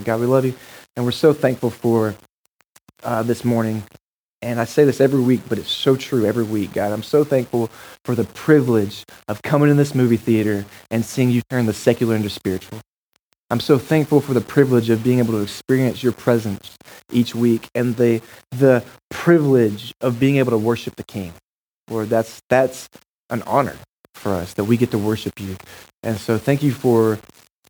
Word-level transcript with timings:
God, 0.00 0.20
we 0.20 0.26
love 0.26 0.46
you. 0.46 0.54
And 0.96 1.04
we're 1.04 1.12
so 1.12 1.34
thankful 1.34 1.68
for 1.68 2.14
uh, 3.02 3.22
this 3.22 3.44
morning. 3.44 3.82
And 4.40 4.58
I 4.58 4.64
say 4.64 4.84
this 4.84 5.00
every 5.00 5.20
week, 5.20 5.42
but 5.48 5.58
it's 5.58 5.70
so 5.70 5.96
true 5.96 6.24
every 6.24 6.44
week, 6.44 6.72
God. 6.72 6.92
I'm 6.92 7.02
so 7.02 7.24
thankful 7.24 7.70
for 8.04 8.14
the 8.14 8.24
privilege 8.24 9.04
of 9.28 9.42
coming 9.42 9.70
in 9.70 9.76
this 9.76 9.94
movie 9.94 10.16
theater 10.16 10.64
and 10.90 11.04
seeing 11.04 11.30
you 11.30 11.42
turn 11.50 11.66
the 11.66 11.74
secular 11.74 12.16
into 12.16 12.30
spiritual. 12.30 12.80
I'm 13.50 13.60
so 13.60 13.78
thankful 13.78 14.22
for 14.22 14.32
the 14.32 14.40
privilege 14.40 14.88
of 14.88 15.04
being 15.04 15.18
able 15.18 15.34
to 15.34 15.42
experience 15.42 16.02
your 16.02 16.12
presence 16.12 16.76
each 17.12 17.34
week 17.34 17.68
and 17.74 17.94
the, 17.96 18.22
the 18.50 18.82
privilege 19.10 19.92
of 20.00 20.18
being 20.18 20.36
able 20.38 20.52
to 20.52 20.58
worship 20.58 20.96
the 20.96 21.04
King. 21.04 21.34
Lord, 21.88 22.08
that's, 22.08 22.40
that's 22.48 22.88
an 23.28 23.42
honor 23.42 23.76
for 24.14 24.32
us 24.32 24.54
that 24.54 24.64
we 24.64 24.78
get 24.78 24.90
to 24.92 24.98
worship 24.98 25.38
you. 25.38 25.58
And 26.02 26.16
so 26.16 26.38
thank 26.38 26.62
you 26.62 26.72
for 26.72 27.18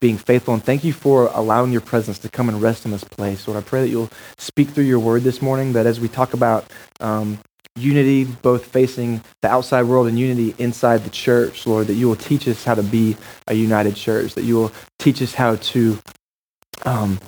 being 0.02 0.18
faithful 0.18 0.52
and 0.52 0.64
thank 0.64 0.82
you 0.82 0.92
for 0.92 1.30
allowing 1.32 1.70
your 1.70 1.80
presence 1.80 2.18
to 2.18 2.28
come 2.28 2.48
and 2.48 2.60
rest 2.60 2.84
in 2.84 2.90
this 2.90 3.04
place. 3.04 3.46
Lord, 3.46 3.62
I 3.62 3.64
pray 3.66 3.82
that 3.82 3.88
you'll 3.88 4.10
speak 4.36 4.70
through 4.70 4.84
your 4.84 4.98
word 4.98 5.22
this 5.22 5.40
morning, 5.40 5.74
that 5.74 5.86
as 5.86 6.00
we 6.00 6.08
talk 6.08 6.34
about 6.34 6.66
um, 6.98 7.38
unity, 7.76 8.24
both 8.24 8.66
facing 8.66 9.22
the 9.42 9.48
outside 9.48 9.84
world 9.84 10.08
and 10.08 10.18
unity 10.18 10.56
inside 10.58 11.04
the 11.04 11.10
church, 11.10 11.68
Lord, 11.68 11.86
that 11.86 11.94
you 11.94 12.08
will 12.08 12.16
teach 12.16 12.48
us 12.48 12.64
how 12.64 12.74
to 12.74 12.82
be 12.82 13.16
a 13.46 13.54
united 13.54 13.94
church, 13.94 14.34
that 14.34 14.42
you 14.42 14.56
will 14.56 14.72
teach 14.98 15.22
us 15.22 15.34
how 15.34 15.54
to 15.54 16.00
um, 16.84 17.20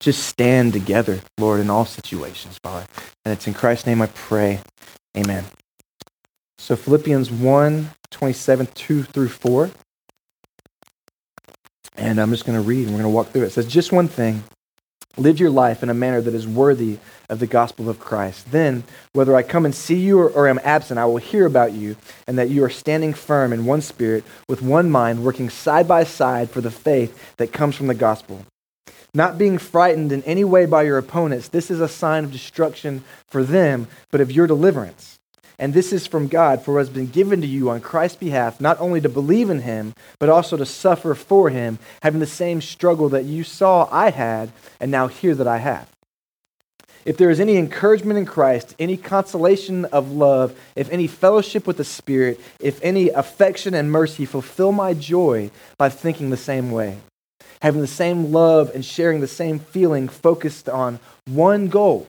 just 0.00 0.24
stand 0.24 0.72
together, 0.72 1.20
Lord, 1.38 1.60
in 1.60 1.70
all 1.70 1.84
situations, 1.84 2.58
Father. 2.58 2.86
And 3.24 3.32
it's 3.32 3.46
in 3.46 3.54
Christ's 3.54 3.86
name 3.86 4.02
I 4.02 4.08
pray. 4.08 4.58
Amen. 5.16 5.44
So 6.58 6.74
Philippians 6.74 7.30
1, 7.30 7.90
27, 8.10 8.66
2 8.74 9.02
through 9.04 9.28
4. 9.28 9.70
And 11.96 12.18
I'm 12.18 12.30
just 12.30 12.44
going 12.44 12.60
to 12.60 12.66
read 12.66 12.86
and 12.86 12.90
we're 12.90 13.02
going 13.02 13.10
to 13.10 13.14
walk 13.14 13.28
through 13.28 13.42
it. 13.42 13.46
It 13.46 13.52
says, 13.52 13.66
Just 13.66 13.92
one 13.92 14.08
thing. 14.08 14.44
Live 15.18 15.40
your 15.40 15.50
life 15.50 15.82
in 15.82 15.88
a 15.88 15.94
manner 15.94 16.20
that 16.20 16.34
is 16.34 16.46
worthy 16.46 16.98
of 17.30 17.38
the 17.38 17.46
gospel 17.46 17.88
of 17.88 17.98
Christ. 17.98 18.52
Then, 18.52 18.84
whether 19.14 19.34
I 19.34 19.42
come 19.42 19.64
and 19.64 19.74
see 19.74 19.98
you 19.98 20.18
or, 20.18 20.28
or 20.28 20.46
am 20.46 20.60
absent, 20.62 20.98
I 20.98 21.06
will 21.06 21.16
hear 21.16 21.46
about 21.46 21.72
you, 21.72 21.96
and 22.26 22.38
that 22.38 22.50
you 22.50 22.62
are 22.64 22.70
standing 22.70 23.14
firm 23.14 23.50
in 23.54 23.64
one 23.64 23.80
spirit, 23.80 24.24
with 24.46 24.60
one 24.60 24.90
mind, 24.90 25.24
working 25.24 25.48
side 25.48 25.88
by 25.88 26.04
side 26.04 26.50
for 26.50 26.60
the 26.60 26.70
faith 26.70 27.34
that 27.38 27.50
comes 27.50 27.76
from 27.76 27.86
the 27.86 27.94
gospel. 27.94 28.44
Not 29.14 29.38
being 29.38 29.56
frightened 29.56 30.12
in 30.12 30.22
any 30.24 30.44
way 30.44 30.66
by 30.66 30.82
your 30.82 30.98
opponents, 30.98 31.48
this 31.48 31.70
is 31.70 31.80
a 31.80 31.88
sign 31.88 32.24
of 32.24 32.32
destruction 32.32 33.02
for 33.26 33.42
them, 33.42 33.88
but 34.10 34.20
of 34.20 34.30
your 34.30 34.46
deliverance. 34.46 35.15
And 35.58 35.72
this 35.72 35.92
is 35.92 36.06
from 36.06 36.28
God, 36.28 36.62
for 36.62 36.76
it 36.76 36.80
has 36.80 36.90
been 36.90 37.06
given 37.06 37.40
to 37.40 37.46
you 37.46 37.70
on 37.70 37.80
Christ's 37.80 38.18
behalf, 38.18 38.60
not 38.60 38.78
only 38.78 39.00
to 39.00 39.08
believe 39.08 39.48
in 39.48 39.60
him, 39.60 39.94
but 40.18 40.28
also 40.28 40.56
to 40.56 40.66
suffer 40.66 41.14
for 41.14 41.48
him, 41.48 41.78
having 42.02 42.20
the 42.20 42.26
same 42.26 42.60
struggle 42.60 43.08
that 43.10 43.24
you 43.24 43.42
saw 43.42 43.88
I 43.90 44.10
had, 44.10 44.52
and 44.80 44.90
now 44.90 45.06
hear 45.06 45.34
that 45.34 45.48
I 45.48 45.58
have. 45.58 45.88
If 47.06 47.16
there 47.16 47.30
is 47.30 47.40
any 47.40 47.56
encouragement 47.56 48.18
in 48.18 48.26
Christ, 48.26 48.74
any 48.78 48.96
consolation 48.96 49.84
of 49.86 50.10
love, 50.10 50.58
if 50.74 50.90
any 50.90 51.06
fellowship 51.06 51.66
with 51.66 51.76
the 51.76 51.84
Spirit, 51.84 52.40
if 52.60 52.82
any 52.82 53.10
affection 53.10 53.74
and 53.74 53.90
mercy, 53.90 54.26
fulfill 54.26 54.72
my 54.72 54.92
joy 54.92 55.50
by 55.78 55.88
thinking 55.88 56.30
the 56.30 56.36
same 56.36 56.72
way, 56.72 56.98
having 57.62 57.80
the 57.80 57.86
same 57.86 58.32
love 58.32 58.72
and 58.74 58.84
sharing 58.84 59.20
the 59.20 59.28
same 59.28 59.60
feeling, 59.60 60.08
focused 60.08 60.68
on 60.68 60.98
one 61.24 61.68
goal 61.68 62.08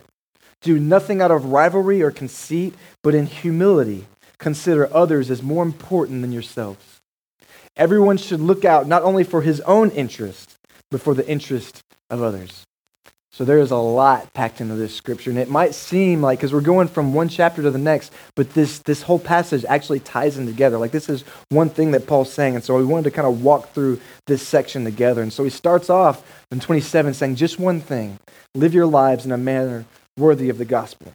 do 0.62 0.80
nothing 0.80 1.22
out 1.22 1.32
of 1.32 1.46
rivalry 1.46 2.02
or 2.02 2.12
conceit, 2.12 2.74
but 3.04 3.16
in 3.16 3.26
humility 3.26 4.06
consider 4.38 4.94
others 4.94 5.32
as 5.32 5.42
more 5.42 5.64
important 5.64 6.22
than 6.22 6.32
yourselves. 6.32 7.00
Everyone 7.76 8.18
should 8.18 8.40
look 8.40 8.66
out 8.66 8.88
not 8.88 9.04
only 9.04 9.24
for 9.24 9.42
his 9.42 9.62
own 9.62 9.92
interest, 9.92 10.56
but 10.90 11.02
for 11.02 11.14
the 11.14 11.28
interest 11.28 11.82
of 12.10 12.22
others. 12.22 12.64
So 13.32 13.46
there 13.46 13.60
is 13.60 13.70
a 13.70 13.78
lot 13.78 14.34
packed 14.34 14.62
into 14.62 14.74
this 14.74 14.96
scripture, 14.96 15.30
and 15.30 15.38
it 15.38 15.48
might 15.48 15.76
seem 15.76 16.24
like 16.24 16.40
because 16.40 16.52
we're 16.52 16.62
going 16.62 16.88
from 16.88 17.14
one 17.14 17.30
chapter 17.30 17.62
to 17.62 17.70
the 17.70 17.78
next, 17.78 18.12
but 18.36 18.56
this 18.56 18.80
this 18.80 19.04
whole 19.04 19.20
passage 19.20 19.64
actually 19.66 20.00
ties 20.00 20.40
in 20.40 20.48
together. 20.48 20.80
Like 20.80 20.90
this 20.90 21.08
is 21.08 21.24
one 21.50 21.70
thing 21.70 21.92
that 21.92 22.08
Paul's 22.08 22.34
saying, 22.34 22.56
and 22.56 22.64
so 22.64 22.76
we 22.76 22.84
wanted 22.84 23.04
to 23.04 23.12
kind 23.12 23.28
of 23.28 23.44
walk 23.44 23.74
through 23.74 24.00
this 24.26 24.42
section 24.42 24.84
together. 24.84 25.22
And 25.22 25.32
so 25.32 25.44
he 25.44 25.52
starts 25.52 25.88
off 25.88 26.24
in 26.50 26.60
27 26.60 27.14
saying, 27.14 27.36
"Just 27.36 27.60
one 27.60 27.80
thing: 27.80 28.18
live 28.56 28.74
your 28.74 28.88
lives 28.88 29.24
in 29.24 29.32
a 29.32 29.38
manner 29.38 29.86
worthy 30.18 30.50
of 30.50 30.58
the 30.58 30.66
gospel. 30.66 31.14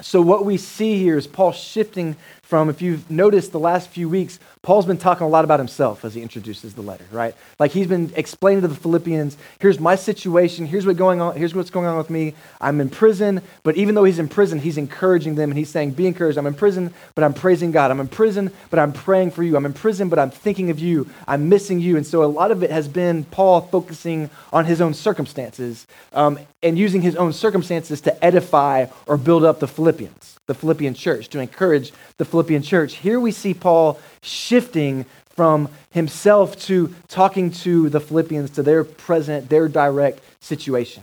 So, 0.00 0.20
what 0.20 0.44
we 0.44 0.56
see 0.56 0.98
here 0.98 1.16
is 1.16 1.26
Paul 1.26 1.52
shifting 1.52 2.16
from, 2.52 2.68
if 2.68 2.82
you've 2.82 3.10
noticed 3.10 3.50
the 3.52 3.58
last 3.58 3.88
few 3.88 4.10
weeks, 4.10 4.38
Paul's 4.60 4.84
been 4.84 4.98
talking 4.98 5.26
a 5.26 5.28
lot 5.30 5.42
about 5.42 5.58
himself 5.58 6.04
as 6.04 6.12
he 6.12 6.20
introduces 6.20 6.74
the 6.74 6.82
letter, 6.82 7.06
right? 7.10 7.34
Like 7.58 7.70
he's 7.70 7.86
been 7.86 8.12
explaining 8.14 8.60
to 8.60 8.68
the 8.68 8.74
Philippians, 8.74 9.38
here's 9.58 9.80
my 9.80 9.94
situation, 9.94 10.66
here's 10.66 10.84
what's 10.84 10.98
going 10.98 11.22
on, 11.22 11.34
here's 11.34 11.54
what's 11.54 11.70
going 11.70 11.86
on 11.86 11.96
with 11.96 12.10
me. 12.10 12.34
I'm 12.60 12.78
in 12.82 12.90
prison, 12.90 13.40
but 13.62 13.78
even 13.78 13.94
though 13.94 14.04
he's 14.04 14.18
in 14.18 14.28
prison, 14.28 14.58
he's 14.58 14.76
encouraging 14.76 15.36
them 15.36 15.50
and 15.50 15.56
he's 15.56 15.70
saying, 15.70 15.92
Be 15.92 16.06
encouraged. 16.06 16.36
I'm 16.36 16.46
in 16.46 16.52
prison, 16.52 16.92
but 17.14 17.24
I'm 17.24 17.32
praising 17.32 17.70
God. 17.70 17.90
I'm 17.90 18.00
in 18.00 18.08
prison, 18.08 18.50
but 18.68 18.78
I'm 18.78 18.92
praying 18.92 19.30
for 19.30 19.42
you. 19.42 19.56
I'm 19.56 19.64
in 19.64 19.72
prison, 19.72 20.10
but 20.10 20.18
I'm 20.18 20.30
thinking 20.30 20.68
of 20.68 20.78
you. 20.78 21.08
I'm 21.26 21.48
missing 21.48 21.80
you. 21.80 21.96
And 21.96 22.06
so 22.06 22.22
a 22.22 22.26
lot 22.26 22.50
of 22.50 22.62
it 22.62 22.70
has 22.70 22.86
been 22.86 23.24
Paul 23.24 23.62
focusing 23.62 24.28
on 24.52 24.66
his 24.66 24.82
own 24.82 24.92
circumstances 24.92 25.86
um, 26.12 26.38
and 26.62 26.78
using 26.78 27.00
his 27.00 27.16
own 27.16 27.32
circumstances 27.32 28.02
to 28.02 28.22
edify 28.22 28.88
or 29.06 29.16
build 29.16 29.42
up 29.42 29.58
the 29.58 29.66
Philippians, 29.66 30.31
the 30.46 30.54
Philippian 30.54 30.94
church, 30.94 31.28
to 31.28 31.38
encourage 31.38 31.92
the 32.18 32.24
Philippian 32.24 32.62
church. 32.62 32.94
Here 32.94 33.20
we 33.20 33.32
see 33.32 33.54
Paul 33.54 34.00
shifting 34.22 35.06
from 35.30 35.68
himself 35.90 36.58
to 36.66 36.94
talking 37.08 37.50
to 37.50 37.88
the 37.88 38.00
Philippians, 38.00 38.50
to 38.50 38.62
their 38.62 38.84
present, 38.84 39.48
their 39.48 39.68
direct 39.68 40.20
situation. 40.40 41.02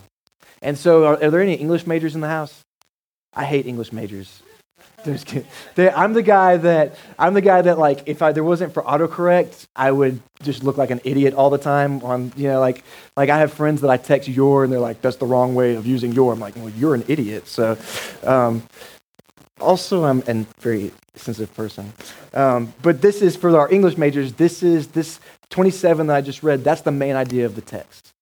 And 0.61 0.77
so, 0.77 1.05
are, 1.05 1.23
are 1.23 1.31
there 1.31 1.41
any 1.41 1.55
English 1.55 1.87
majors 1.87 2.15
in 2.15 2.21
the 2.21 2.27
house? 2.27 2.63
I 3.33 3.45
hate 3.45 3.65
English 3.65 3.91
majors. 3.93 4.41
I'm 5.05 6.13
the 6.13 6.23
guy 6.23 6.57
that 6.57 6.97
I'm 7.17 7.33
the 7.33 7.41
guy 7.41 7.61
that 7.61 7.79
like 7.79 8.03
if 8.05 8.21
I, 8.21 8.33
there 8.33 8.43
wasn't 8.43 8.73
for 8.73 8.83
autocorrect, 8.83 9.67
I 9.75 9.91
would 9.91 10.21
just 10.43 10.63
look 10.63 10.77
like 10.77 10.89
an 10.89 10.99
idiot 11.05 11.33
all 11.33 11.49
the 11.49 11.57
time. 11.57 12.03
On 12.03 12.33
you 12.35 12.49
know 12.49 12.59
like 12.59 12.83
like 13.15 13.29
I 13.29 13.37
have 13.37 13.53
friends 13.53 13.81
that 13.81 13.89
I 13.89 13.95
text 13.95 14.27
your 14.27 14.65
and 14.65 14.73
they're 14.73 14.79
like 14.79 15.01
that's 15.01 15.15
the 15.15 15.25
wrong 15.25 15.55
way 15.55 15.75
of 15.75 15.85
using 15.85 16.11
your. 16.11 16.33
I'm 16.33 16.39
like 16.39 16.55
well 16.57 16.69
you're 16.69 16.95
an 16.95 17.05
idiot. 17.07 17.47
So 17.47 17.77
um, 18.23 18.63
also 19.59 20.05
I'm 20.05 20.23
a 20.27 20.45
very 20.59 20.91
sensitive 21.15 21.53
person. 21.55 21.93
Um, 22.33 22.73
but 22.81 23.01
this 23.01 23.21
is 23.21 23.35
for 23.35 23.57
our 23.57 23.71
English 23.71 23.97
majors. 23.97 24.33
This 24.33 24.63
is 24.63 24.87
this 24.87 25.19
27 25.49 26.07
that 26.07 26.15
I 26.15 26.21
just 26.21 26.43
read. 26.43 26.63
That's 26.63 26.81
the 26.81 26.91
main 26.91 27.15
idea 27.15 27.45
of 27.45 27.55
the 27.55 27.61
text. 27.61 28.13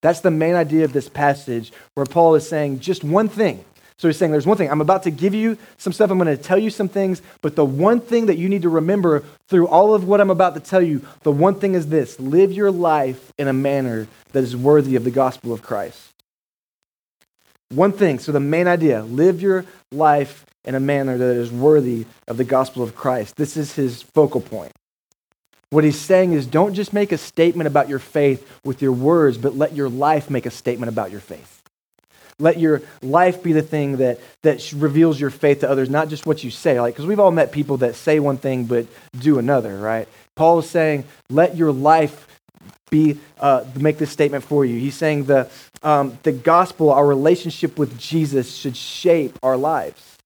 That's 0.00 0.20
the 0.20 0.30
main 0.30 0.54
idea 0.54 0.84
of 0.84 0.92
this 0.92 1.08
passage 1.08 1.72
where 1.94 2.06
Paul 2.06 2.34
is 2.34 2.48
saying 2.48 2.80
just 2.80 3.04
one 3.04 3.28
thing. 3.28 3.64
So 3.98 4.08
he's 4.08 4.16
saying 4.16 4.32
there's 4.32 4.48
one 4.48 4.56
thing. 4.56 4.68
I'm 4.68 4.80
about 4.80 5.04
to 5.04 5.12
give 5.12 5.32
you 5.32 5.56
some 5.76 5.92
stuff. 5.92 6.10
I'm 6.10 6.18
going 6.18 6.36
to 6.36 6.42
tell 6.42 6.58
you 6.58 6.70
some 6.70 6.88
things. 6.88 7.22
But 7.40 7.54
the 7.54 7.64
one 7.64 8.00
thing 8.00 8.26
that 8.26 8.36
you 8.36 8.48
need 8.48 8.62
to 8.62 8.68
remember 8.68 9.22
through 9.46 9.68
all 9.68 9.94
of 9.94 10.08
what 10.08 10.20
I'm 10.20 10.30
about 10.30 10.54
to 10.54 10.60
tell 10.60 10.82
you, 10.82 11.06
the 11.22 11.30
one 11.30 11.54
thing 11.54 11.74
is 11.74 11.86
this 11.86 12.18
live 12.18 12.50
your 12.50 12.72
life 12.72 13.32
in 13.38 13.46
a 13.46 13.52
manner 13.52 14.08
that 14.32 14.42
is 14.42 14.56
worthy 14.56 14.96
of 14.96 15.04
the 15.04 15.12
gospel 15.12 15.52
of 15.52 15.62
Christ. 15.62 16.11
One 17.72 17.92
thing. 17.92 18.18
So 18.18 18.32
the 18.32 18.40
main 18.40 18.68
idea 18.68 19.02
live 19.02 19.40
your 19.40 19.64
life 19.90 20.44
in 20.64 20.74
a 20.74 20.80
manner 20.80 21.16
that 21.16 21.36
is 21.36 21.50
worthy 21.50 22.06
of 22.28 22.36
the 22.36 22.44
gospel 22.44 22.82
of 22.82 22.94
Christ. 22.94 23.36
This 23.36 23.56
is 23.56 23.74
his 23.74 24.02
focal 24.02 24.40
point. 24.40 24.72
What 25.70 25.84
he's 25.84 25.98
saying 25.98 26.34
is 26.34 26.46
don't 26.46 26.74
just 26.74 26.92
make 26.92 27.12
a 27.12 27.18
statement 27.18 27.66
about 27.66 27.88
your 27.88 27.98
faith 27.98 28.46
with 28.62 28.82
your 28.82 28.92
words, 28.92 29.38
but 29.38 29.56
let 29.56 29.74
your 29.74 29.88
life 29.88 30.28
make 30.28 30.44
a 30.44 30.50
statement 30.50 30.92
about 30.92 31.10
your 31.10 31.20
faith. 31.20 31.62
Let 32.38 32.58
your 32.58 32.82
life 33.00 33.42
be 33.42 33.52
the 33.52 33.62
thing 33.62 33.96
that, 33.96 34.20
that 34.42 34.72
reveals 34.72 35.18
your 35.18 35.30
faith 35.30 35.60
to 35.60 35.70
others, 35.70 35.88
not 35.88 36.08
just 36.08 36.26
what 36.26 36.44
you 36.44 36.50
say. 36.50 36.78
Like, 36.80 36.94
because 36.94 37.06
we've 37.06 37.20
all 37.20 37.30
met 37.30 37.52
people 37.52 37.78
that 37.78 37.94
say 37.94 38.20
one 38.20 38.36
thing 38.36 38.64
but 38.64 38.86
do 39.18 39.38
another, 39.38 39.78
right? 39.78 40.08
Paul 40.36 40.58
is 40.58 40.68
saying, 40.68 41.04
let 41.30 41.56
your 41.56 41.72
life 41.72 42.26
be 42.90 43.18
uh, 43.40 43.64
make 43.78 43.98
this 43.98 44.10
statement 44.10 44.44
for 44.44 44.64
you. 44.64 44.78
He's 44.78 44.96
saying 44.96 45.24
the 45.24 45.50
um, 45.82 46.18
the 46.22 46.32
gospel, 46.32 46.90
our 46.90 47.06
relationship 47.06 47.78
with 47.78 47.98
Jesus, 47.98 48.54
should 48.54 48.76
shape 48.76 49.38
our 49.42 49.56
lives. 49.56 50.18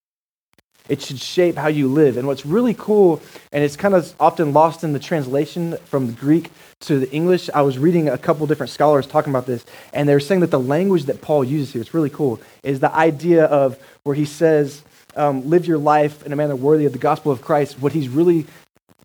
It 0.89 1.01
should 1.01 1.19
shape 1.19 1.55
how 1.57 1.67
you 1.67 1.87
live. 1.87 2.17
And 2.17 2.27
what's 2.27 2.45
really 2.45 2.73
cool, 2.73 3.21
and 3.51 3.63
it's 3.63 3.75
kind 3.75 3.93
of 3.93 4.13
often 4.19 4.53
lost 4.53 4.83
in 4.83 4.93
the 4.93 4.99
translation 4.99 5.77
from 5.85 6.07
the 6.07 6.13
Greek 6.13 6.51
to 6.81 6.99
the 6.99 7.11
English, 7.11 7.49
I 7.53 7.61
was 7.61 7.77
reading 7.77 8.07
a 8.07 8.17
couple 8.17 8.45
different 8.47 8.69
scholars 8.69 9.07
talking 9.07 9.31
about 9.31 9.47
this, 9.47 9.65
and 9.93 10.07
they're 10.07 10.19
saying 10.19 10.41
that 10.41 10.51
the 10.51 10.59
language 10.59 11.05
that 11.05 11.21
Paul 11.21 11.43
uses 11.43 11.73
here, 11.73 11.81
it's 11.81 11.93
really 11.93 12.09
cool, 12.09 12.39
is 12.63 12.79
the 12.79 12.93
idea 12.95 13.45
of 13.45 13.77
where 14.03 14.15
he 14.15 14.25
says, 14.25 14.83
um, 15.15 15.49
live 15.49 15.65
your 15.65 15.79
life 15.79 16.23
in 16.25 16.31
a 16.31 16.35
manner 16.35 16.55
worthy 16.55 16.85
of 16.85 16.93
the 16.93 16.99
gospel 16.99 17.31
of 17.31 17.41
Christ. 17.41 17.81
What 17.81 17.93
he's 17.93 18.07
really 18.07 18.45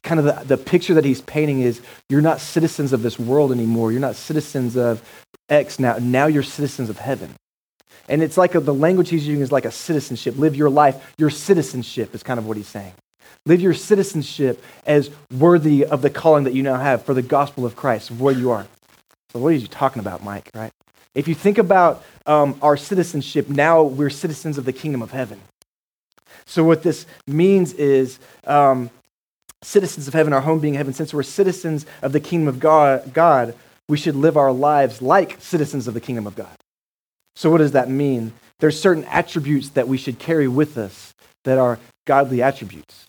kind 0.03 0.19
of 0.19 0.27
the, 0.27 0.57
the 0.57 0.63
picture 0.63 0.95
that 0.95 1.05
he's 1.05 1.21
painting 1.21 1.61
is 1.61 1.81
you're 2.09 2.21
not 2.21 2.41
citizens 2.41 2.93
of 2.93 3.03
this 3.03 3.19
world 3.19 3.53
anymore. 3.53 3.93
You're 3.93 4.01
not 4.01 4.17
citizens 4.17 4.77
of 4.77 5.03
X 5.49 5.79
now. 5.79 5.99
Now 6.01 6.27
you're 6.27 6.43
citizens 6.43 6.91
of 6.91 6.99
heaven. 6.99 7.35
And 8.09 8.23
it's 8.23 8.37
like 8.37 8.55
a, 8.55 8.61
the 8.61 8.75
language 8.75 9.11
he's 9.11 9.27
using 9.27 9.43
is 9.43 9.53
like 9.53 9.65
a 9.65 9.71
citizenship. 9.71 10.37
Live 10.37 10.57
your 10.57 10.71
life. 10.71 11.15
Your 11.19 11.31
citizenship 11.31 12.15
is 12.15 12.23
kind 12.23 12.39
of 12.39 12.47
what 12.47 12.57
he's 12.57 12.69
saying. 12.69 12.93
Live 13.47 13.61
your 13.61 13.75
citizenship 13.75 14.63
as 14.87 15.11
worthy 15.37 15.85
of 15.85 16.03
the 16.03 16.11
calling 16.11 16.45
that 16.45 16.53
you 16.53 16.63
now 16.63 16.77
have 16.77 17.05
for 17.05 17.15
the 17.15 17.23
gospel 17.23 17.65
of 17.65 17.75
Christ, 17.75 18.11
of 18.11 18.21
where 18.21 18.35
you 18.35 18.51
are. 18.51 18.67
So, 19.33 19.41
what 19.41 19.49
are 19.49 19.57
you 19.57 19.67
talking 19.67 20.01
about, 20.01 20.23
Mike, 20.23 20.51
right? 20.55 20.73
If 21.15 21.27
you 21.27 21.35
think 21.35 21.59
about 21.59 22.05
um, 22.27 22.57
our 22.63 22.77
citizenship, 22.77 23.49
now 23.49 23.83
we're 23.83 24.11
citizens 24.11 24.59
of 24.59 24.65
the 24.65 24.73
kingdom 24.73 25.03
of 25.03 25.11
heaven. 25.11 25.41
So, 26.45 26.63
what 26.63 26.83
this 26.83 27.07
means 27.27 27.73
is 27.73 28.19
um, 28.47 28.91
citizens 29.63 30.09
of 30.09 30.15
heaven, 30.15 30.33
our 30.33 30.41
home 30.41 30.61
being 30.61 30.75
heaven, 30.75 30.93
since 30.93 31.15
we're 31.15 31.23
citizens 31.23 31.87
of 32.03 32.13
the 32.13 32.21
kingdom 32.21 32.49
of 32.49 32.61
God, 32.61 33.13
God, 33.13 33.55
we 33.89 33.97
should 33.97 34.17
live 34.17 34.37
our 34.37 34.53
lives 34.53 35.03
like 35.03 35.41
citizens 35.41 35.89
of 35.89 35.95
the 35.95 36.01
kingdom 36.01 36.27
of 36.27 36.35
God. 36.35 36.57
So, 37.35 37.51
what 37.51 37.59
does 37.59 37.73
that 37.73 37.89
mean? 37.89 38.33
There's 38.61 38.81
certain 38.81 39.05
attributes 39.05 39.71
that 39.71 39.89
we 39.89 39.99
should 39.99 40.19
carry 40.19 40.49
with 40.49 40.79
us 40.79 41.15
that 41.45 41.59
are 41.59 41.79
godly 42.07 42.43
attributes. 42.43 43.07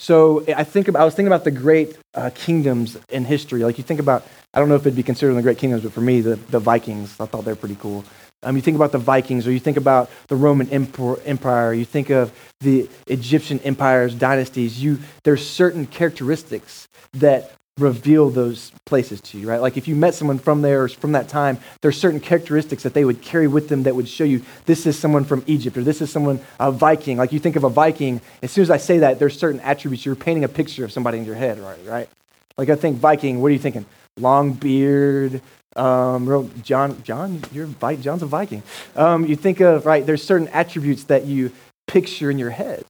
So 0.00 0.42
I 0.56 0.64
think 0.64 0.88
about, 0.88 1.02
I 1.02 1.04
was 1.04 1.14
thinking 1.14 1.26
about 1.26 1.44
the 1.44 1.50
great 1.50 1.94
uh, 2.14 2.30
kingdoms 2.34 2.96
in 3.10 3.26
history. 3.26 3.62
Like 3.62 3.76
you 3.76 3.84
think 3.84 4.00
about, 4.00 4.26
I 4.54 4.58
don't 4.58 4.70
know 4.70 4.74
if 4.74 4.80
it'd 4.80 4.96
be 4.96 5.02
considered 5.02 5.34
the 5.34 5.42
great 5.42 5.58
kingdoms, 5.58 5.82
but 5.82 5.92
for 5.92 6.00
me, 6.00 6.22
the, 6.22 6.36
the 6.36 6.58
Vikings, 6.58 7.20
I 7.20 7.26
thought 7.26 7.44
they're 7.44 7.54
pretty 7.54 7.76
cool. 7.76 8.02
Um, 8.42 8.56
you 8.56 8.62
think 8.62 8.76
about 8.76 8.92
the 8.92 8.98
Vikings, 8.98 9.46
or 9.46 9.52
you 9.52 9.60
think 9.60 9.76
about 9.76 10.10
the 10.28 10.36
Roman 10.36 10.68
Empire, 10.70 11.74
you 11.74 11.84
think 11.84 12.10
of 12.10 12.32
the 12.60 12.88
Egyptian 13.06 13.60
empires, 13.60 14.14
dynasties. 14.14 14.82
You, 14.82 14.98
there's 15.24 15.46
certain 15.46 15.86
characteristics 15.86 16.88
that 17.14 17.52
reveal 17.78 18.30
those 18.30 18.72
places 18.84 19.20
to 19.20 19.38
you, 19.38 19.48
right? 19.48 19.60
Like 19.60 19.76
if 19.76 19.88
you 19.88 19.96
met 19.96 20.14
someone 20.14 20.38
from 20.38 20.62
there 20.62 20.88
from 20.88 21.12
that 21.12 21.28
time, 21.28 21.58
there's 21.80 21.98
certain 21.98 22.20
characteristics 22.20 22.82
that 22.82 22.94
they 22.94 23.04
would 23.04 23.22
carry 23.22 23.48
with 23.48 23.68
them 23.68 23.84
that 23.84 23.96
would 23.96 24.08
show 24.08 24.24
you 24.24 24.42
this 24.66 24.86
is 24.86 24.98
someone 24.98 25.24
from 25.24 25.42
Egypt 25.46 25.76
or 25.76 25.82
this 25.82 26.00
is 26.00 26.10
someone 26.10 26.40
a 26.58 26.70
Viking. 26.70 27.16
Like 27.16 27.32
you 27.32 27.38
think 27.38 27.56
of 27.56 27.64
a 27.64 27.70
Viking, 27.70 28.20
as 28.42 28.50
soon 28.50 28.62
as 28.62 28.70
I 28.70 28.76
say 28.76 28.98
that, 28.98 29.18
there's 29.18 29.38
certain 29.38 29.60
attributes. 29.60 30.04
You're 30.04 30.14
painting 30.14 30.44
a 30.44 30.48
picture 30.48 30.84
of 30.84 30.92
somebody 30.92 31.18
in 31.18 31.24
your 31.24 31.34
head, 31.34 31.58
right? 31.58 31.78
Right? 31.86 32.08
Like 32.56 32.68
I 32.68 32.76
think 32.76 32.98
Viking. 32.98 33.40
What 33.40 33.48
are 33.48 33.54
you 33.54 33.58
thinking? 33.58 33.86
Long 34.16 34.52
beard. 34.52 35.40
Um, 35.76 36.50
John, 36.62 37.02
John, 37.02 37.42
you're 37.52 37.66
John's 37.66 38.22
a 38.22 38.26
Viking. 38.26 38.62
Um, 38.96 39.26
you 39.26 39.36
think 39.36 39.60
of 39.60 39.86
right. 39.86 40.04
There's 40.04 40.22
certain 40.22 40.48
attributes 40.48 41.04
that 41.04 41.26
you 41.26 41.52
picture 41.86 42.30
in 42.30 42.38
your 42.38 42.50
head. 42.50 42.84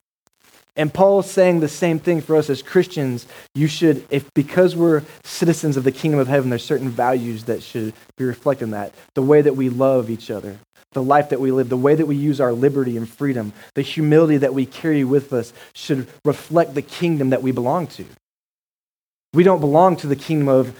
And 0.77 0.93
Paul 0.94 1.21
is 1.21 1.27
saying 1.27 1.61
the 1.61 1.69
same 1.69 1.99
thing 1.99 2.21
for 2.21 2.37
us 2.37 2.49
as 2.49 2.62
Christians. 2.62 3.27
You 3.55 3.67
should, 3.67 4.06
if 4.09 4.32
because 4.35 4.77
we're 4.77 5.03
citizens 5.25 5.77
of 5.77 5.85
the 5.85 5.93
kingdom 5.93 6.21
of 6.21 6.29
heaven, 6.29 6.49
there's 6.49 6.65
certain 6.65 6.88
values 6.88 7.44
that 7.44 7.62
should 7.62 7.93
be 8.17 8.25
reflected 8.25 8.65
in 8.65 8.71
that. 8.71 8.94
The 9.15 9.23
way 9.23 9.43
that 9.43 9.56
we 9.56 9.69
love 9.69 10.09
each 10.09 10.31
other, 10.31 10.59
the 10.93 11.03
life 11.03 11.29
that 11.31 11.41
we 11.41 11.50
live, 11.50 11.69
the 11.69 11.76
way 11.76 11.94
that 11.94 12.06
we 12.06 12.17
use 12.17 12.41
our 12.41 12.53
liberty 12.53 12.97
and 12.97 13.09
freedom, 13.09 13.53
the 13.75 13.83
humility 13.83 14.38
that 14.38 14.55
we 14.55 14.65
carry 14.65 15.05
with 15.05 15.33
us 15.33 15.53
should 15.75 16.06
reflect 16.25 16.75
the 16.75 16.83
kingdom 16.83 17.31
that 17.31 17.43
we 17.43 17.53
belong 17.53 17.87
to. 17.88 18.06
We 19.33 19.44
don't 19.44 19.61
belong 19.61 19.97
to 19.99 20.06
the 20.06 20.17
kingdom 20.17 20.49
of, 20.49 20.75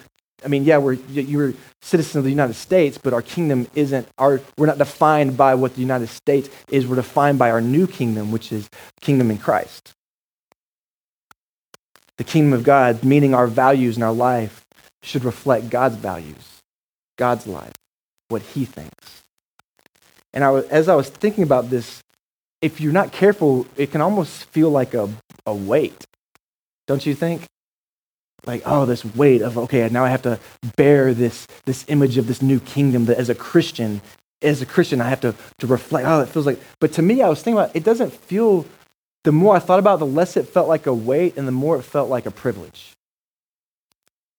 I 0.45 0.49
mean, 0.49 0.65
yeah, 0.65 0.79
we're, 0.79 0.95
you're 1.11 1.55
citizens 1.83 2.17
of 2.17 2.25
the 2.25 2.31
United 2.31 2.55
States, 2.55 2.99
but 2.99 3.13
our 3.13 3.23
kingdom 3.23 3.67
isn't, 3.75 4.09
our, 4.19 4.41
we're 4.57 4.67
not 4.67 4.79
defined 4.79 5.37
by 5.37 5.55
what 5.55 5.75
the 5.75 5.81
United 5.81 6.09
States 6.09 6.49
is. 6.69 6.87
We're 6.87 6.97
defined 6.97 7.39
by 7.39 7.51
our 7.51 7.61
new 7.61 7.87
kingdom, 7.87 8.33
which 8.33 8.53
is 8.53 8.69
kingdom 9.01 9.31
in 9.31 9.39
Christ. 9.39 9.93
The 12.17 12.25
kingdom 12.25 12.53
of 12.53 12.65
God, 12.65 13.03
meaning 13.05 13.35
our 13.35 13.47
values 13.47 13.97
in 13.97 14.03
our 14.03 14.13
life, 14.13 14.65
should 15.03 15.25
reflect 15.25 15.71
God's 15.71 15.97
values, 15.97 16.63
God's 17.17 17.47
life, 17.47 17.73
what 18.29 18.43
he 18.43 18.65
thinks. 18.65 19.23
And 20.33 20.45
I 20.45 20.51
was, 20.51 20.65
as 20.67 20.89
I 20.89 20.95
was 20.95 21.09
thinking 21.09 21.45
about 21.45 21.71
this, 21.71 22.03
if 22.61 22.81
you're 22.81 22.93
not 22.93 23.13
careful, 23.13 23.67
it 23.77 23.91
can 23.91 24.01
almost 24.01 24.45
feel 24.47 24.71
like 24.71 24.93
a, 24.93 25.09
a 25.47 25.55
weight, 25.55 26.05
don't 26.87 27.05
you 27.07 27.15
think? 27.15 27.47
Like 28.47 28.63
oh 28.67 28.87
this 28.87 29.05
weight 29.05 29.43
of 29.43 29.57
okay 29.59 29.89
now 29.91 30.05
i 30.05 30.09
have 30.09 30.23
to 30.23 30.39
bear 30.77 31.13
this 31.15 31.47
this 31.67 31.85
image 31.89 32.17
of 32.17 32.27
this 32.27 32.43
new 32.43 32.61
kingdom 32.61 33.07
that 33.07 33.19
as 33.19 33.29
a 33.29 33.35
christian 33.35 34.01
as 34.43 34.63
a 34.63 34.67
christian 34.67 35.01
i 35.01 35.09
have 35.09 35.21
to 35.21 35.35
to 35.59 35.67
reflect. 35.67 36.07
Oh 36.07 36.21
it 36.21 36.29
feels 36.29 36.47
like 36.47 36.61
but 36.79 36.93
to 36.93 37.03
me 37.03 37.23
i 37.23 37.29
was 37.29 37.43
thinking 37.43 37.59
about 37.59 37.75
it 37.75 37.85
doesn't 37.85 38.13
feel 38.13 38.67
the 39.25 39.33
more 39.33 39.57
i 39.57 39.59
thought 39.59 39.79
about 39.79 39.97
it 39.97 39.99
the 40.01 40.07
less 40.07 40.37
it 40.37 40.49
felt 40.49 40.69
like 40.69 40.87
a 40.87 40.95
weight 40.95 41.37
and 41.37 41.47
the 41.47 41.53
more 41.53 41.77
it 41.79 41.83
felt 41.83 42.09
like 42.09 42.27
a 42.27 42.31
privilege. 42.31 42.93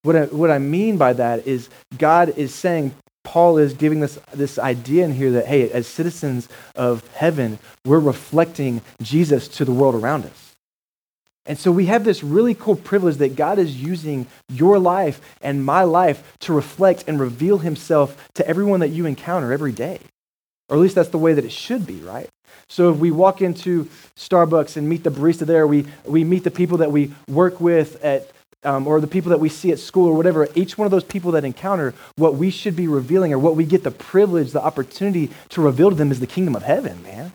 What 0.04 0.15
I, 0.15 0.25
what 0.25 0.50
I 0.50 0.57
mean 0.57 0.97
by 0.97 1.13
that 1.13 1.45
is 1.45 1.69
god 1.97 2.30
is 2.30 2.54
saying 2.56 2.95
paul 3.24 3.59
is 3.59 3.74
giving 3.74 4.00
this 4.00 4.18
this 4.33 4.57
idea 4.57 5.06
in 5.06 5.13
here 5.13 5.31
that 5.31 5.45
hey 5.45 5.69
as 5.69 5.86
citizens 5.86 6.50
of 6.75 7.07
heaven 7.13 7.59
we're 7.86 8.00
reflecting 8.00 8.81
jesus 9.04 9.47
to 9.47 9.63
the 9.63 9.71
world 9.71 9.94
around 9.94 10.25
us 10.25 10.50
and 11.46 11.58
so 11.58 11.72
we 11.72 11.88
have 11.88 12.04
this 12.04 12.24
really 12.24 12.54
cool 12.54 12.76
privilege 12.76 13.18
that 13.18 13.36
God 13.36 13.58
is 13.58 13.82
using 13.82 14.28
your 14.50 14.78
life 14.78 15.20
and 15.42 15.66
my 15.66 15.84
life 15.84 16.38
to 16.42 16.54
reflect 16.54 17.06
and 17.08 17.20
reveal 17.20 17.58
himself 17.58 18.30
to 18.36 18.48
everyone 18.48 18.82
that 18.82 18.90
you 18.90 19.06
encounter 19.06 19.52
every 19.52 19.72
day. 19.72 20.00
Or 20.70 20.78
at 20.78 20.80
least 20.80 20.96
that's 20.96 21.10
the 21.10 21.18
way 21.18 21.34
that 21.34 21.44
it 21.44 21.52
should 21.52 21.88
be, 21.88 21.98
right? 22.02 22.30
So 22.70 22.92
if 22.92 22.98
we 22.98 23.12
walk 23.12 23.42
into 23.42 23.90
Starbucks 24.16 24.78
and 24.78 24.88
meet 24.88 25.04
the 25.04 25.10
barista 25.10 25.46
there, 25.46 25.66
we, 25.66 25.86
we 26.06 26.24
meet 26.24 26.44
the 26.44 26.52
people 26.52 26.78
that 26.78 26.92
we 26.92 27.12
work 27.28 27.60
with 27.60 28.02
at, 28.04 28.30
um, 28.64 28.86
or 28.88 29.02
the 29.02 29.08
people 29.08 29.32
that 29.32 29.40
we 29.40 29.50
see 29.50 29.72
at 29.72 29.80
school 29.80 30.08
or 30.08 30.14
whatever, 30.14 30.48
each 30.54 30.78
one 30.78 30.86
of 30.86 30.92
those 30.92 31.04
people 31.04 31.32
that 31.32 31.44
encounter, 31.44 31.96
what 32.16 32.36
we 32.36 32.52
should 32.52 32.76
be 32.76 32.88
revealing 32.88 33.34
or 33.34 33.40
what 33.40 33.56
we 33.56 33.66
get 33.66 33.84
the 33.84 33.92
privilege, 33.92 34.52
the 34.52 34.64
opportunity 34.64 35.32
to 35.50 35.62
reveal 35.62 35.90
to 35.90 35.96
them 35.96 36.12
is 36.12 36.20
the 36.20 36.28
kingdom 36.28 36.56
of 36.56 36.64
heaven, 36.64 37.02
man. 37.02 37.34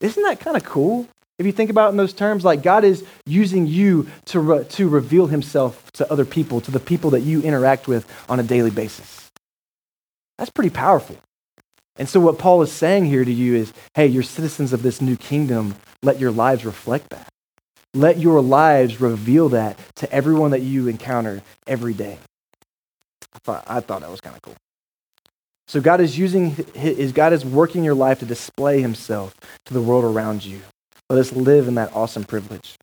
Isn't 0.00 0.22
that 0.24 0.40
kind 0.40 0.56
of 0.56 0.64
cool? 0.64 1.08
If 1.38 1.46
you 1.46 1.52
think 1.52 1.70
about 1.70 1.88
it 1.88 1.90
in 1.90 1.96
those 1.96 2.12
terms, 2.12 2.44
like 2.44 2.62
God 2.62 2.84
is 2.84 3.04
using 3.26 3.66
you 3.66 4.08
to, 4.26 4.40
re- 4.40 4.64
to 4.64 4.88
reveal 4.88 5.26
himself 5.26 5.90
to 5.92 6.10
other 6.10 6.24
people, 6.24 6.60
to 6.60 6.70
the 6.70 6.80
people 6.80 7.10
that 7.10 7.20
you 7.20 7.42
interact 7.42 7.88
with 7.88 8.08
on 8.28 8.38
a 8.38 8.44
daily 8.44 8.70
basis. 8.70 9.30
That's 10.38 10.50
pretty 10.50 10.70
powerful. 10.70 11.16
And 11.96 12.08
so, 12.08 12.18
what 12.18 12.38
Paul 12.38 12.62
is 12.62 12.72
saying 12.72 13.06
here 13.06 13.24
to 13.24 13.32
you 13.32 13.54
is 13.54 13.72
hey, 13.94 14.06
you're 14.06 14.24
citizens 14.24 14.72
of 14.72 14.82
this 14.82 15.00
new 15.00 15.16
kingdom. 15.16 15.76
Let 16.02 16.18
your 16.18 16.32
lives 16.32 16.64
reflect 16.64 17.10
that. 17.10 17.28
Let 17.94 18.18
your 18.18 18.40
lives 18.40 19.00
reveal 19.00 19.50
that 19.50 19.78
to 19.96 20.12
everyone 20.12 20.50
that 20.50 20.62
you 20.62 20.88
encounter 20.88 21.42
every 21.66 21.94
day. 21.94 22.18
I 23.32 23.38
thought, 23.44 23.64
I 23.68 23.80
thought 23.80 24.00
that 24.00 24.10
was 24.10 24.20
kind 24.20 24.34
of 24.34 24.42
cool. 24.42 24.56
So 25.68 25.80
God 25.80 26.00
is 26.00 26.18
using 26.18 26.50
his, 26.74 27.12
God 27.12 27.32
is 27.32 27.44
working 27.44 27.84
your 27.84 27.94
life 27.94 28.18
to 28.18 28.26
display 28.26 28.80
himself 28.80 29.34
to 29.66 29.74
the 29.74 29.80
world 29.80 30.04
around 30.04 30.44
you. 30.44 30.60
Let 31.10 31.18
us 31.18 31.32
live 31.32 31.68
in 31.68 31.74
that 31.74 31.94
awesome 31.94 32.24
privilege. 32.24 32.78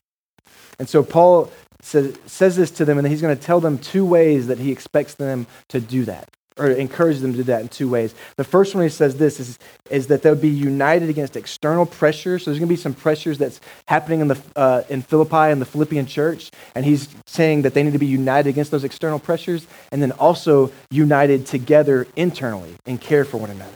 And 0.80 0.88
so 0.88 1.04
Paul 1.04 1.52
says, 1.82 2.18
says 2.26 2.56
this 2.56 2.72
to 2.72 2.86
them, 2.86 2.98
and 2.98 3.08
he's 3.08 3.22
going 3.22 3.36
to 3.36 3.44
tell 3.44 3.60
them 3.60 3.78
two 3.78 4.06
ways 4.06 4.48
that 4.48 4.60
he 4.60 4.72
expects 4.72 5.16
them 5.16 5.48
to 5.70 5.80
do 5.80 6.06
that, 6.06 6.30
or 6.58 6.68
encourage 6.68 7.20
them 7.20 7.32
to 7.32 7.38
do 7.38 7.44
that 7.46 7.62
in 7.62 7.68
two 7.68 7.90
ways. 7.90 8.14
The 8.38 8.44
first 8.44 8.76
one 8.76 8.84
he 8.84 8.90
says 8.90 9.18
this 9.18 9.40
is, 9.40 9.58
is 9.90 10.08
that 10.08 10.22
they'll 10.22 10.36
be 10.36 10.50
united 10.50 11.10
against 11.10 11.36
external 11.36 11.86
pressure. 11.86 12.38
So 12.38 12.52
there's 12.52 12.60
going 12.60 12.70
to 12.70 12.76
be 12.76 12.82
some 12.82 12.94
pressures 12.94 13.40
that's 13.40 13.60
happening 13.88 14.22
in, 14.22 14.28
the, 14.28 14.42
uh, 14.56 14.84
in 14.90 15.02
Philippi 15.02 15.52
and 15.52 15.60
the 15.60 15.66
Philippian 15.66 16.06
church, 16.06 16.52
and 16.76 16.86
he's 16.86 17.10
saying 17.26 17.64
that 17.64 17.74
they 17.74 17.82
need 17.82 17.94
to 17.94 18.00
be 18.00 18.06
united 18.06 18.50
against 18.50 18.70
those 18.70 18.84
external 18.84 19.18
pressures, 19.18 19.66
and 19.92 20.02
then 20.02 20.12
also 20.14 20.72
united 20.92 21.48
together 21.48 22.08
internally 22.16 22.76
and 22.86 23.02
care 23.02 23.26
for 23.26 23.38
one 23.38 23.50
another. 23.50 23.72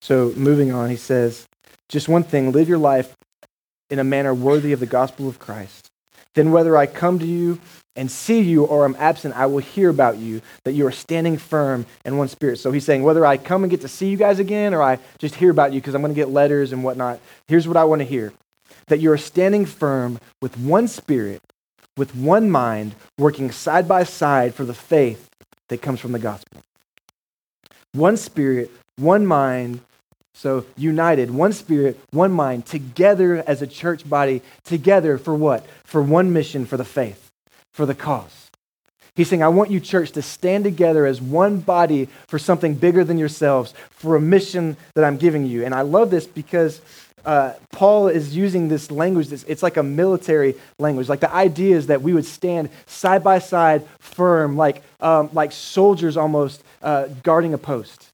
So 0.00 0.32
moving 0.36 0.72
on, 0.72 0.90
he 0.90 0.96
says, 0.96 1.46
just 1.90 2.08
one 2.08 2.22
thing 2.22 2.52
live 2.52 2.68
your 2.68 2.78
life 2.78 3.14
in 3.90 3.98
a 3.98 4.04
manner 4.04 4.32
worthy 4.32 4.72
of 4.72 4.80
the 4.80 4.86
gospel 4.86 5.28
of 5.28 5.38
Christ. 5.38 5.88
Then, 6.34 6.52
whether 6.52 6.76
I 6.76 6.86
come 6.86 7.18
to 7.18 7.26
you 7.26 7.58
and 7.96 8.08
see 8.08 8.40
you 8.40 8.64
or 8.64 8.84
I'm 8.84 8.94
absent, 8.98 9.36
I 9.36 9.46
will 9.46 9.58
hear 9.58 9.90
about 9.90 10.16
you, 10.16 10.40
that 10.64 10.72
you 10.72 10.86
are 10.86 10.92
standing 10.92 11.36
firm 11.36 11.86
in 12.04 12.16
one 12.16 12.28
spirit. 12.28 12.60
So 12.60 12.70
he's 12.70 12.84
saying, 12.84 13.02
whether 13.02 13.26
I 13.26 13.36
come 13.36 13.64
and 13.64 13.70
get 13.70 13.80
to 13.80 13.88
see 13.88 14.08
you 14.08 14.16
guys 14.16 14.38
again 14.38 14.72
or 14.72 14.82
I 14.82 15.00
just 15.18 15.34
hear 15.34 15.50
about 15.50 15.72
you 15.72 15.80
because 15.80 15.94
I'm 15.94 16.00
going 16.00 16.14
to 16.14 16.18
get 16.18 16.30
letters 16.30 16.72
and 16.72 16.84
whatnot, 16.84 17.18
here's 17.48 17.66
what 17.66 17.76
I 17.76 17.84
want 17.84 18.00
to 18.00 18.06
hear 18.06 18.32
that 18.86 19.00
you 19.00 19.10
are 19.12 19.18
standing 19.18 19.66
firm 19.66 20.18
with 20.40 20.56
one 20.56 20.88
spirit, 20.88 21.42
with 21.96 22.14
one 22.14 22.50
mind, 22.50 22.94
working 23.18 23.50
side 23.50 23.86
by 23.86 24.04
side 24.04 24.54
for 24.54 24.64
the 24.64 24.74
faith 24.74 25.28
that 25.68 25.82
comes 25.82 26.00
from 26.00 26.12
the 26.12 26.18
gospel. 26.18 26.62
One 27.92 28.16
spirit, 28.16 28.70
one 28.96 29.26
mind, 29.26 29.80
so, 30.34 30.64
united, 30.76 31.30
one 31.30 31.52
spirit, 31.52 32.00
one 32.12 32.32
mind, 32.32 32.66
together 32.66 33.44
as 33.46 33.62
a 33.62 33.66
church 33.66 34.08
body, 34.08 34.42
together 34.64 35.18
for 35.18 35.34
what? 35.34 35.66
For 35.84 36.02
one 36.02 36.32
mission, 36.32 36.66
for 36.66 36.76
the 36.76 36.84
faith, 36.84 37.30
for 37.72 37.84
the 37.84 37.94
cause. 37.94 38.50
He's 39.14 39.28
saying, 39.28 39.42
I 39.42 39.48
want 39.48 39.70
you, 39.70 39.80
church, 39.80 40.12
to 40.12 40.22
stand 40.22 40.64
together 40.64 41.04
as 41.04 41.20
one 41.20 41.58
body 41.60 42.08
for 42.28 42.38
something 42.38 42.74
bigger 42.74 43.04
than 43.04 43.18
yourselves, 43.18 43.74
for 43.90 44.16
a 44.16 44.20
mission 44.20 44.76
that 44.94 45.04
I'm 45.04 45.18
giving 45.18 45.44
you. 45.44 45.64
And 45.64 45.74
I 45.74 45.82
love 45.82 46.10
this 46.10 46.26
because 46.26 46.80
uh, 47.26 47.52
Paul 47.72 48.08
is 48.08 48.34
using 48.34 48.68
this 48.68 48.90
language. 48.90 49.30
It's 49.32 49.62
like 49.62 49.76
a 49.76 49.82
military 49.82 50.54
language. 50.78 51.08
Like 51.08 51.20
the 51.20 51.34
idea 51.34 51.76
is 51.76 51.88
that 51.88 52.00
we 52.00 52.14
would 52.14 52.24
stand 52.24 52.70
side 52.86 53.22
by 53.22 53.40
side, 53.40 53.86
firm, 53.98 54.56
like, 54.56 54.82
um, 55.00 55.28
like 55.32 55.52
soldiers 55.52 56.16
almost 56.16 56.62
uh, 56.80 57.08
guarding 57.22 57.52
a 57.52 57.58
post 57.58 58.09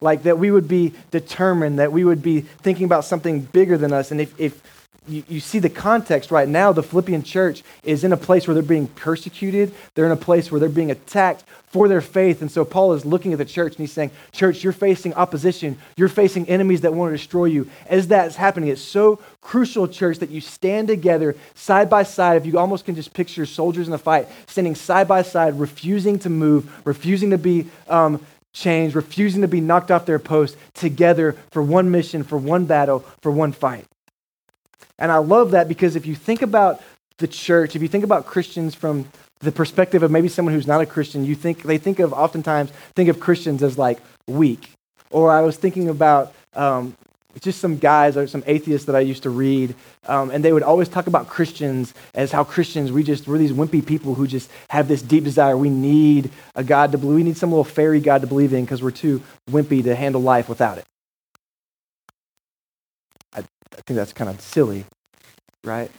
like 0.00 0.24
that 0.24 0.38
we 0.38 0.50
would 0.50 0.68
be 0.68 0.92
determined, 1.10 1.78
that 1.78 1.92
we 1.92 2.04
would 2.04 2.22
be 2.22 2.40
thinking 2.40 2.84
about 2.84 3.04
something 3.04 3.40
bigger 3.40 3.78
than 3.78 3.92
us. 3.92 4.10
And 4.10 4.20
if, 4.20 4.38
if 4.38 4.60
you, 5.08 5.22
you 5.28 5.40
see 5.40 5.58
the 5.58 5.70
context 5.70 6.30
right 6.30 6.48
now. 6.48 6.72
The 6.72 6.82
Philippian 6.82 7.22
church 7.22 7.62
is 7.82 8.04
in 8.04 8.12
a 8.12 8.16
place 8.16 8.46
where 8.46 8.54
they're 8.54 8.62
being 8.62 8.88
persecuted, 8.88 9.72
they're 9.94 10.06
in 10.06 10.12
a 10.12 10.16
place 10.16 10.50
where 10.50 10.60
they're 10.60 10.68
being 10.68 10.90
attacked 10.90 11.44
for 11.68 11.88
their 11.88 12.00
faith. 12.00 12.40
And 12.40 12.50
so 12.50 12.64
Paul 12.64 12.92
is 12.94 13.04
looking 13.04 13.32
at 13.32 13.38
the 13.38 13.44
church 13.44 13.72
and 13.72 13.80
he's 13.80 13.92
saying, 13.92 14.10
Church, 14.32 14.64
you're 14.64 14.72
facing 14.72 15.14
opposition, 15.14 15.78
you're 15.96 16.08
facing 16.08 16.48
enemies 16.48 16.80
that 16.82 16.94
want 16.94 17.12
to 17.12 17.16
destroy 17.16 17.46
you. 17.46 17.68
As 17.86 18.08
that's 18.08 18.36
happening, 18.36 18.68
it's 18.70 18.80
so 18.80 19.20
crucial, 19.40 19.86
church, 19.86 20.18
that 20.18 20.30
you 20.30 20.40
stand 20.40 20.88
together 20.88 21.36
side 21.54 21.90
by 21.90 22.02
side. 22.02 22.36
If 22.36 22.46
you 22.46 22.58
almost 22.58 22.84
can 22.84 22.94
just 22.94 23.12
picture 23.12 23.46
soldiers 23.46 23.88
in 23.88 23.94
a 23.94 23.98
fight, 23.98 24.28
standing 24.46 24.74
side 24.74 25.08
by 25.08 25.22
side, 25.22 25.58
refusing 25.58 26.18
to 26.20 26.30
move, 26.30 26.86
refusing 26.86 27.30
to 27.30 27.38
be. 27.38 27.66
Um, 27.88 28.24
changed, 28.56 28.96
refusing 28.96 29.42
to 29.42 29.48
be 29.48 29.60
knocked 29.60 29.90
off 29.90 30.06
their 30.06 30.18
post 30.18 30.56
together 30.74 31.36
for 31.50 31.62
one 31.62 31.90
mission, 31.90 32.24
for 32.24 32.38
one 32.38 32.64
battle, 32.64 33.00
for 33.20 33.30
one 33.30 33.52
fight. 33.52 33.84
And 34.98 35.12
I 35.12 35.18
love 35.18 35.50
that 35.50 35.68
because 35.68 35.94
if 35.94 36.06
you 36.06 36.14
think 36.14 36.40
about 36.40 36.82
the 37.18 37.28
church, 37.28 37.76
if 37.76 37.82
you 37.82 37.88
think 37.88 38.02
about 38.02 38.24
Christians 38.24 38.74
from 38.74 39.06
the 39.40 39.52
perspective 39.52 40.02
of 40.02 40.10
maybe 40.10 40.28
someone 40.28 40.54
who's 40.54 40.66
not 40.66 40.80
a 40.80 40.86
Christian, 40.86 41.24
you 41.24 41.34
think 41.34 41.62
they 41.62 41.76
think 41.76 41.98
of 41.98 42.14
oftentimes 42.14 42.70
think 42.94 43.10
of 43.10 43.20
Christians 43.20 43.62
as 43.62 43.76
like 43.76 43.98
weak. 44.26 44.70
Or 45.10 45.30
I 45.30 45.42
was 45.42 45.58
thinking 45.58 45.90
about 45.90 46.34
um, 46.54 46.96
just 47.40 47.60
some 47.60 47.76
guys 47.76 48.16
or 48.16 48.26
some 48.26 48.42
atheists 48.46 48.86
that 48.86 48.96
I 48.96 49.00
used 49.00 49.22
to 49.24 49.30
read, 49.30 49.74
um, 50.06 50.30
and 50.30 50.44
they 50.44 50.52
would 50.52 50.62
always 50.62 50.88
talk 50.88 51.06
about 51.06 51.28
Christians 51.28 51.92
as 52.14 52.32
how 52.32 52.44
Christians 52.44 52.92
we 52.92 53.02
just 53.02 53.28
we're 53.28 53.38
these 53.38 53.52
wimpy 53.52 53.84
people 53.84 54.14
who 54.14 54.26
just 54.26 54.50
have 54.70 54.88
this 54.88 55.02
deep 55.02 55.24
desire. 55.24 55.56
We 55.56 55.70
need 55.70 56.30
a 56.54 56.64
God 56.64 56.92
to 56.92 56.98
believe. 56.98 57.16
We 57.16 57.22
need 57.22 57.36
some 57.36 57.50
little 57.50 57.64
fairy 57.64 58.00
God 58.00 58.22
to 58.22 58.26
believe 58.26 58.52
in 58.52 58.64
because 58.64 58.82
we're 58.82 58.90
too 58.90 59.22
wimpy 59.50 59.82
to 59.84 59.94
handle 59.94 60.22
life 60.22 60.48
without 60.48 60.78
it. 60.78 60.84
I, 63.34 63.40
I 63.40 63.80
think 63.86 63.96
that's 63.96 64.12
kind 64.12 64.30
of 64.30 64.40
silly, 64.40 64.84
right? 65.62 65.90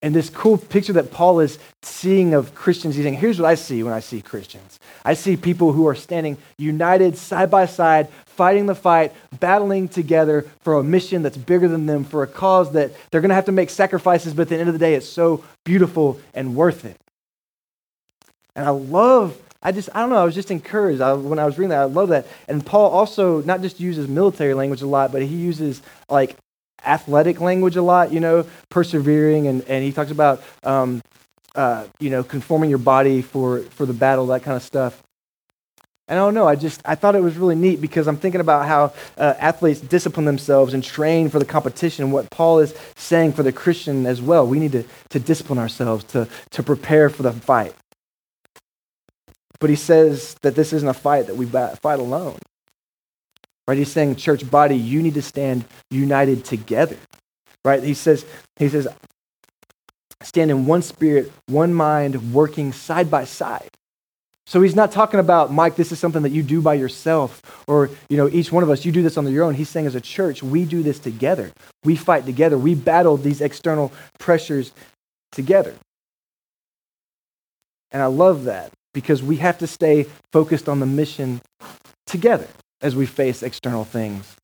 And 0.00 0.14
this 0.14 0.30
cool 0.30 0.58
picture 0.58 0.92
that 0.92 1.10
Paul 1.10 1.40
is 1.40 1.58
seeing 1.82 2.32
of 2.32 2.54
Christians, 2.54 2.94
he's 2.94 3.04
saying, 3.04 3.16
here's 3.16 3.40
what 3.40 3.48
I 3.48 3.56
see 3.56 3.82
when 3.82 3.92
I 3.92 3.98
see 3.98 4.22
Christians. 4.22 4.78
I 5.04 5.14
see 5.14 5.36
people 5.36 5.72
who 5.72 5.88
are 5.88 5.94
standing 5.96 6.36
united 6.56 7.16
side 7.16 7.50
by 7.50 7.66
side, 7.66 8.08
fighting 8.26 8.66
the 8.66 8.76
fight, 8.76 9.12
battling 9.40 9.88
together 9.88 10.46
for 10.60 10.74
a 10.74 10.84
mission 10.84 11.22
that's 11.22 11.36
bigger 11.36 11.66
than 11.66 11.86
them, 11.86 12.04
for 12.04 12.22
a 12.22 12.28
cause 12.28 12.72
that 12.72 12.92
they're 13.10 13.20
going 13.20 13.30
to 13.30 13.34
have 13.34 13.46
to 13.46 13.52
make 13.52 13.70
sacrifices, 13.70 14.34
but 14.34 14.42
at 14.42 14.48
the 14.50 14.58
end 14.58 14.68
of 14.68 14.72
the 14.72 14.78
day, 14.78 14.94
it's 14.94 15.08
so 15.08 15.42
beautiful 15.64 16.20
and 16.32 16.54
worth 16.54 16.84
it. 16.84 16.96
And 18.54 18.66
I 18.66 18.70
love, 18.70 19.36
I 19.64 19.72
just, 19.72 19.88
I 19.94 20.00
don't 20.00 20.10
know, 20.10 20.22
I 20.22 20.24
was 20.24 20.34
just 20.34 20.52
encouraged 20.52 21.00
I, 21.00 21.12
when 21.14 21.40
I 21.40 21.44
was 21.44 21.58
reading 21.58 21.70
that. 21.70 21.80
I 21.80 21.84
love 21.84 22.10
that. 22.10 22.28
And 22.46 22.64
Paul 22.64 22.90
also 22.90 23.42
not 23.42 23.62
just 23.62 23.80
uses 23.80 24.06
military 24.06 24.54
language 24.54 24.82
a 24.82 24.86
lot, 24.86 25.10
but 25.10 25.22
he 25.22 25.34
uses 25.34 25.82
like 26.08 26.36
athletic 26.84 27.40
language 27.40 27.76
a 27.76 27.82
lot, 27.82 28.12
you 28.12 28.20
know, 28.20 28.46
persevering, 28.68 29.46
and, 29.46 29.62
and 29.62 29.84
he 29.84 29.92
talks 29.92 30.10
about, 30.10 30.42
um, 30.62 31.02
uh, 31.54 31.86
you 31.98 32.10
know, 32.10 32.22
conforming 32.22 32.70
your 32.70 32.78
body 32.78 33.22
for, 33.22 33.60
for 33.60 33.86
the 33.86 33.92
battle, 33.92 34.26
that 34.26 34.42
kind 34.42 34.56
of 34.56 34.62
stuff. 34.62 35.02
And 36.08 36.18
I 36.18 36.22
don't 36.22 36.32
know, 36.32 36.48
I 36.48 36.56
just, 36.56 36.80
I 36.86 36.94
thought 36.94 37.16
it 37.16 37.22
was 37.22 37.36
really 37.36 37.54
neat 37.54 37.82
because 37.82 38.08
I'm 38.08 38.16
thinking 38.16 38.40
about 38.40 38.66
how 38.66 38.94
uh, 39.18 39.34
athletes 39.38 39.80
discipline 39.80 40.24
themselves 40.24 40.72
and 40.72 40.82
train 40.82 41.28
for 41.28 41.38
the 41.38 41.44
competition, 41.44 42.10
what 42.12 42.30
Paul 42.30 42.60
is 42.60 42.74
saying 42.96 43.34
for 43.34 43.42
the 43.42 43.52
Christian 43.52 44.06
as 44.06 44.22
well. 44.22 44.46
We 44.46 44.58
need 44.58 44.72
to, 44.72 44.84
to 45.10 45.20
discipline 45.20 45.58
ourselves, 45.58 46.04
to, 46.04 46.26
to 46.52 46.62
prepare 46.62 47.10
for 47.10 47.22
the 47.24 47.32
fight. 47.32 47.74
But 49.60 49.68
he 49.68 49.76
says 49.76 50.34
that 50.42 50.54
this 50.54 50.72
isn't 50.72 50.88
a 50.88 50.94
fight 50.94 51.26
that 51.26 51.36
we 51.36 51.44
fight 51.44 51.98
alone. 51.98 52.38
Right? 53.68 53.76
He's 53.76 53.92
saying, 53.92 54.16
church 54.16 54.50
body, 54.50 54.76
you 54.76 55.02
need 55.02 55.12
to 55.14 55.22
stand 55.22 55.66
united 55.90 56.46
together. 56.46 56.96
Right? 57.66 57.82
He 57.82 57.92
says, 57.92 58.24
he 58.56 58.70
says, 58.70 58.88
stand 60.22 60.50
in 60.50 60.64
one 60.64 60.80
spirit, 60.80 61.30
one 61.48 61.74
mind, 61.74 62.32
working 62.32 62.72
side 62.72 63.10
by 63.10 63.24
side. 63.24 63.68
So 64.46 64.62
he's 64.62 64.74
not 64.74 64.90
talking 64.90 65.20
about, 65.20 65.52
Mike, 65.52 65.76
this 65.76 65.92
is 65.92 65.98
something 65.98 66.22
that 66.22 66.32
you 66.32 66.42
do 66.42 66.62
by 66.62 66.72
yourself, 66.72 67.62
or, 67.68 67.90
you 68.08 68.16
know, 68.16 68.30
each 68.30 68.50
one 68.50 68.62
of 68.62 68.70
us, 68.70 68.86
you 68.86 68.90
do 68.90 69.02
this 69.02 69.18
on 69.18 69.30
your 69.30 69.44
own. 69.44 69.52
He's 69.52 69.68
saying 69.68 69.86
as 69.86 69.94
a 69.94 70.00
church, 70.00 70.42
we 70.42 70.64
do 70.64 70.82
this 70.82 70.98
together. 70.98 71.52
We 71.84 71.94
fight 71.94 72.24
together. 72.24 72.56
We 72.56 72.74
battle 72.74 73.18
these 73.18 73.42
external 73.42 73.92
pressures 74.18 74.72
together. 75.30 75.74
And 77.90 78.02
I 78.02 78.06
love 78.06 78.44
that 78.44 78.72
because 78.94 79.22
we 79.22 79.36
have 79.36 79.58
to 79.58 79.66
stay 79.66 80.06
focused 80.32 80.70
on 80.70 80.80
the 80.80 80.86
mission 80.86 81.42
together 82.06 82.48
as 82.80 82.94
we 82.94 83.06
face 83.06 83.42
external 83.42 83.84
things. 83.84 84.36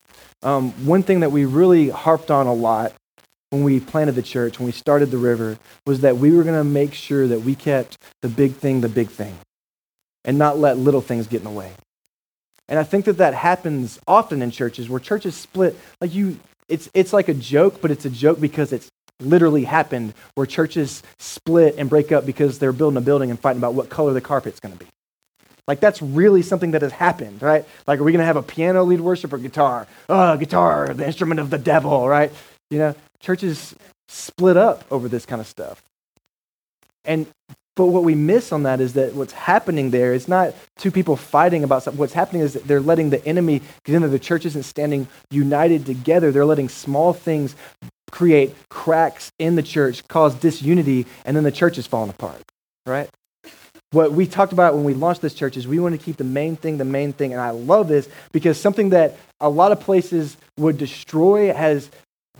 Um, 0.43 0.71
one 0.85 1.03
thing 1.03 1.21
that 1.21 1.31
we 1.31 1.45
really 1.45 1.89
harped 1.89 2.29
on 2.29 2.47
a 2.47 2.53
lot 2.53 2.93
when 3.49 3.63
we 3.63 3.79
planted 3.79 4.13
the 4.13 4.21
church, 4.21 4.59
when 4.59 4.65
we 4.65 4.71
started 4.71 5.11
the 5.11 5.17
river, 5.17 5.57
was 5.85 6.01
that 6.01 6.17
we 6.17 6.31
were 6.31 6.43
going 6.43 6.57
to 6.57 6.63
make 6.63 6.93
sure 6.93 7.27
that 7.27 7.41
we 7.41 7.55
kept 7.55 7.97
the 8.21 8.29
big 8.29 8.53
thing 8.53 8.81
the 8.81 8.89
big 8.89 9.09
thing 9.09 9.35
and 10.23 10.37
not 10.37 10.57
let 10.57 10.77
little 10.77 11.01
things 11.01 11.27
get 11.27 11.37
in 11.37 11.43
the 11.45 11.49
way. 11.49 11.71
And 12.67 12.79
I 12.79 12.83
think 12.83 13.05
that 13.05 13.17
that 13.17 13.33
happens 13.33 13.99
often 14.07 14.41
in 14.41 14.51
churches 14.51 14.89
where 14.89 14.99
churches 14.99 15.35
split. 15.35 15.77
Like 16.01 16.13
you, 16.13 16.39
it's, 16.67 16.89
it's 16.93 17.13
like 17.13 17.29
a 17.29 17.33
joke, 17.33 17.79
but 17.81 17.91
it's 17.91 18.05
a 18.05 18.09
joke 18.09 18.41
because 18.41 18.73
it's 18.73 18.89
literally 19.19 19.63
happened 19.63 20.13
where 20.33 20.45
churches 20.45 21.03
split 21.19 21.75
and 21.77 21.89
break 21.89 22.11
up 22.11 22.25
because 22.25 22.59
they're 22.59 22.73
building 22.73 22.97
a 22.97 23.01
building 23.01 23.29
and 23.29 23.39
fighting 23.39 23.59
about 23.59 23.75
what 23.75 23.89
color 23.89 24.13
the 24.13 24.21
carpet's 24.21 24.59
going 24.59 24.73
to 24.73 24.79
be. 24.79 24.89
Like 25.67 25.79
that's 25.79 26.01
really 26.01 26.41
something 26.41 26.71
that 26.71 26.81
has 26.81 26.91
happened, 26.91 27.41
right? 27.41 27.65
Like, 27.87 27.99
are 27.99 28.03
we 28.03 28.11
going 28.11 28.19
to 28.19 28.25
have 28.25 28.37
a 28.37 28.43
piano 28.43 28.83
lead 28.83 29.01
worship 29.01 29.33
or 29.33 29.37
guitar? 29.37 29.87
Oh, 30.09 30.37
guitar, 30.37 30.93
the 30.93 31.05
instrument 31.05 31.39
of 31.39 31.49
the 31.49 31.57
devil, 31.57 32.07
right? 32.07 32.31
You 32.69 32.79
know, 32.79 32.95
churches 33.19 33.75
split 34.07 34.57
up 34.57 34.83
over 34.91 35.07
this 35.07 35.25
kind 35.25 35.41
of 35.41 35.47
stuff. 35.47 35.81
And 37.03 37.27
but 37.75 37.87
what 37.87 38.05
we 38.05 38.15
miss 38.15 38.53
on 38.53 38.63
that 38.63 38.79
is 38.79 38.93
that 38.93 39.15
what's 39.15 39.33
happening 39.33 39.91
there 39.91 40.13
is 40.13 40.29
not 40.29 40.55
two 40.77 40.91
people 40.91 41.17
fighting 41.17 41.63
about 41.63 41.83
something. 41.83 41.99
What's 41.99 42.13
happening 42.13 42.41
is 42.41 42.53
that 42.53 42.65
they're 42.65 42.79
letting 42.79 43.09
the 43.09 43.25
enemy 43.25 43.61
get 43.83 43.95
into 43.95 44.07
the 44.07 44.19
church 44.19 44.45
isn't 44.45 44.63
standing 44.63 45.07
united 45.29 45.85
together. 45.85 46.31
They're 46.31 46.45
letting 46.45 46.69
small 46.69 47.11
things 47.11 47.53
create 48.11 48.55
cracks 48.69 49.29
in 49.39 49.55
the 49.55 49.63
church, 49.63 50.07
cause 50.07 50.35
disunity, 50.35 51.05
and 51.25 51.35
then 51.35 51.43
the 51.43 51.51
church 51.51 51.77
is 51.77 51.85
falling 51.85 52.11
apart. 52.11 52.41
Right? 52.85 53.09
What 53.95 54.11
we 54.11 54.27
talked 54.27 54.51
about 54.51 54.75
when 54.75 54.83
we 54.83 54.93
launched 54.93 55.21
this 55.21 55.33
church 55.33 55.55
is 55.55 55.69
we 55.69 55.79
want 55.79 55.97
to 55.97 56.05
keep 56.05 56.17
the 56.17 56.25
main 56.25 56.57
thing 56.57 56.77
the 56.77 56.83
main 56.83 57.13
thing. 57.13 57.31
And 57.31 57.41
I 57.41 57.51
love 57.51 57.87
this 57.87 58.09
because 58.33 58.59
something 58.59 58.89
that 58.89 59.15
a 59.39 59.47
lot 59.47 59.71
of 59.71 59.79
places 59.79 60.35
would 60.57 60.77
destroy 60.77 61.53
has 61.53 61.89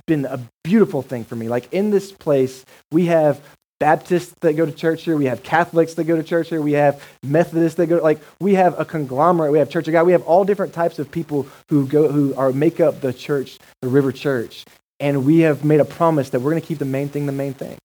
been 0.05 0.25
a 0.25 0.37
beautiful 0.65 1.01
thing 1.01 1.23
for 1.23 1.37
me. 1.37 1.47
Like 1.47 1.71
in 1.71 1.91
this 1.91 2.11
place, 2.11 2.65
we 2.91 3.05
have 3.05 3.41
Baptists 3.79 4.35
that 4.41 4.57
go 4.57 4.65
to 4.65 4.71
church 4.73 5.03
here. 5.03 5.15
We 5.15 5.27
have 5.27 5.43
Catholics 5.43 5.93
that 5.93 6.03
go 6.03 6.17
to 6.17 6.23
church 6.23 6.49
here. 6.49 6.61
We 6.61 6.73
have 6.73 7.01
Methodists 7.23 7.77
that 7.77 7.87
go. 7.87 7.99
Like 7.99 8.19
we 8.41 8.55
have 8.55 8.77
a 8.77 8.83
conglomerate. 8.83 9.53
We 9.53 9.59
have 9.59 9.69
Church 9.69 9.87
of 9.87 9.93
God. 9.93 10.05
We 10.05 10.11
have 10.11 10.23
all 10.23 10.43
different 10.43 10.73
types 10.73 10.99
of 10.99 11.09
people 11.09 11.47
who 11.69 11.87
go 11.87 12.11
who 12.11 12.35
are 12.35 12.51
make 12.51 12.81
up 12.81 12.99
the 12.99 13.13
church, 13.13 13.59
the 13.81 13.87
River 13.87 14.11
Church. 14.11 14.65
And 14.99 15.25
we 15.25 15.39
have 15.39 15.63
made 15.63 15.79
a 15.79 15.85
promise 15.85 16.31
that 16.31 16.41
we're 16.41 16.51
going 16.51 16.61
to 16.61 16.67
keep 16.67 16.79
the 16.79 16.85
main 16.85 17.07
thing 17.07 17.27
the 17.27 17.31
main 17.31 17.53
thing. 17.53 17.77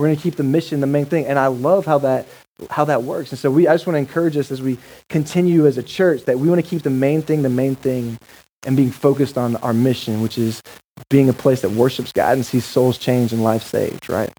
We're 0.00 0.06
going 0.06 0.16
to 0.16 0.22
keep 0.22 0.36
the 0.36 0.42
mission 0.42 0.80
the 0.80 0.86
main 0.86 1.04
thing. 1.04 1.26
And 1.26 1.38
I 1.38 1.48
love 1.48 1.84
how 1.84 1.98
that 1.98 2.26
how 2.70 2.86
that 2.86 3.02
works. 3.02 3.32
And 3.32 3.38
so 3.38 3.50
we 3.50 3.68
I 3.68 3.74
just 3.74 3.86
want 3.86 3.96
to 3.96 3.98
encourage 3.98 4.34
us 4.34 4.50
as 4.50 4.62
we 4.62 4.78
continue 5.10 5.66
as 5.66 5.76
a 5.76 5.82
church 5.82 6.24
that 6.24 6.38
we 6.38 6.48
want 6.48 6.64
to 6.64 6.66
keep 6.66 6.82
the 6.82 6.88
main 6.88 7.20
thing 7.20 7.42
the 7.42 7.50
main 7.50 7.74
thing 7.74 8.18
and 8.64 8.78
being 8.78 8.90
focused 8.90 9.36
on 9.36 9.56
our 9.56 9.74
mission, 9.74 10.22
which 10.22 10.38
is 10.38 10.62
being 11.10 11.28
a 11.28 11.34
place 11.34 11.60
that 11.60 11.72
worships 11.72 12.12
God 12.12 12.38
and 12.38 12.46
sees 12.46 12.64
souls 12.64 12.96
changed 12.96 13.34
and 13.34 13.44
life 13.44 13.62
saved, 13.62 14.08
right? 14.08 14.32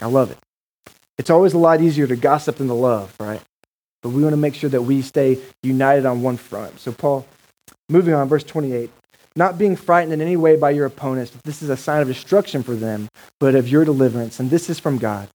I 0.00 0.06
love 0.06 0.30
it. 0.30 0.38
It's 1.18 1.30
always 1.30 1.54
a 1.54 1.58
lot 1.58 1.80
easier 1.80 2.06
to 2.06 2.14
gossip 2.14 2.56
than 2.56 2.68
to 2.68 2.74
love, 2.74 3.12
right? 3.18 3.42
But 4.02 4.10
we 4.10 4.22
want 4.22 4.32
to 4.32 4.38
make 4.38 4.54
sure 4.54 4.70
that 4.70 4.82
we 4.82 5.02
stay 5.02 5.38
united 5.64 6.06
on 6.06 6.22
one 6.22 6.36
front. 6.36 6.78
So, 6.78 6.92
Paul, 6.92 7.26
moving 7.88 8.14
on, 8.14 8.28
verse 8.28 8.44
28 8.44 8.90
not 9.40 9.56
being 9.56 9.74
frightened 9.74 10.12
in 10.12 10.20
any 10.20 10.36
way 10.36 10.54
by 10.54 10.70
your 10.70 10.84
opponents, 10.84 11.32
this 11.44 11.62
is 11.62 11.70
a 11.70 11.76
sign 11.76 12.02
of 12.02 12.08
destruction 12.08 12.62
for 12.62 12.74
them, 12.74 13.08
but 13.40 13.54
of 13.54 13.70
your 13.70 13.86
deliverance. 13.86 14.38
And 14.38 14.50
this 14.50 14.68
is 14.68 14.78
from 14.78 14.98
God. 14.98 15.30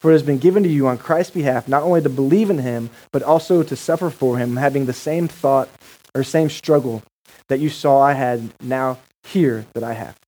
For 0.00 0.10
it 0.10 0.14
has 0.14 0.24
been 0.24 0.38
given 0.38 0.64
to 0.64 0.68
you 0.68 0.88
on 0.88 0.98
Christ's 0.98 1.30
behalf 1.30 1.68
not 1.68 1.84
only 1.84 2.02
to 2.02 2.08
believe 2.08 2.50
in 2.50 2.58
him, 2.58 2.90
but 3.12 3.22
also 3.22 3.62
to 3.62 3.76
suffer 3.76 4.10
for 4.10 4.38
him, 4.38 4.56
having 4.56 4.86
the 4.86 4.92
same 4.92 5.28
thought 5.28 5.68
or 6.16 6.24
same 6.24 6.50
struggle 6.50 7.04
that 7.48 7.60
you 7.60 7.68
saw 7.68 8.00
I 8.02 8.14
had 8.14 8.52
now 8.60 8.98
hear 9.22 9.66
that 9.74 9.84
I 9.84 9.92
have. 9.92 10.18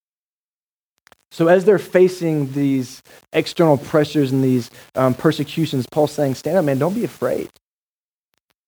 So, 1.33 1.49
as 1.49 1.65
they're 1.65 1.81
facing 1.81 2.53
these 2.53 3.03
external 3.33 3.77
pressures 3.77 4.31
and 4.31 4.43
these 4.43 4.71
um, 4.95 5.15
persecutions, 5.15 5.85
Paul's 5.91 6.13
saying, 6.13 6.37
Stand 6.37 6.59
up, 6.59 6.65
man, 6.65 6.79
don't 6.79 6.95
be 6.95 7.05
afraid. 7.05 7.51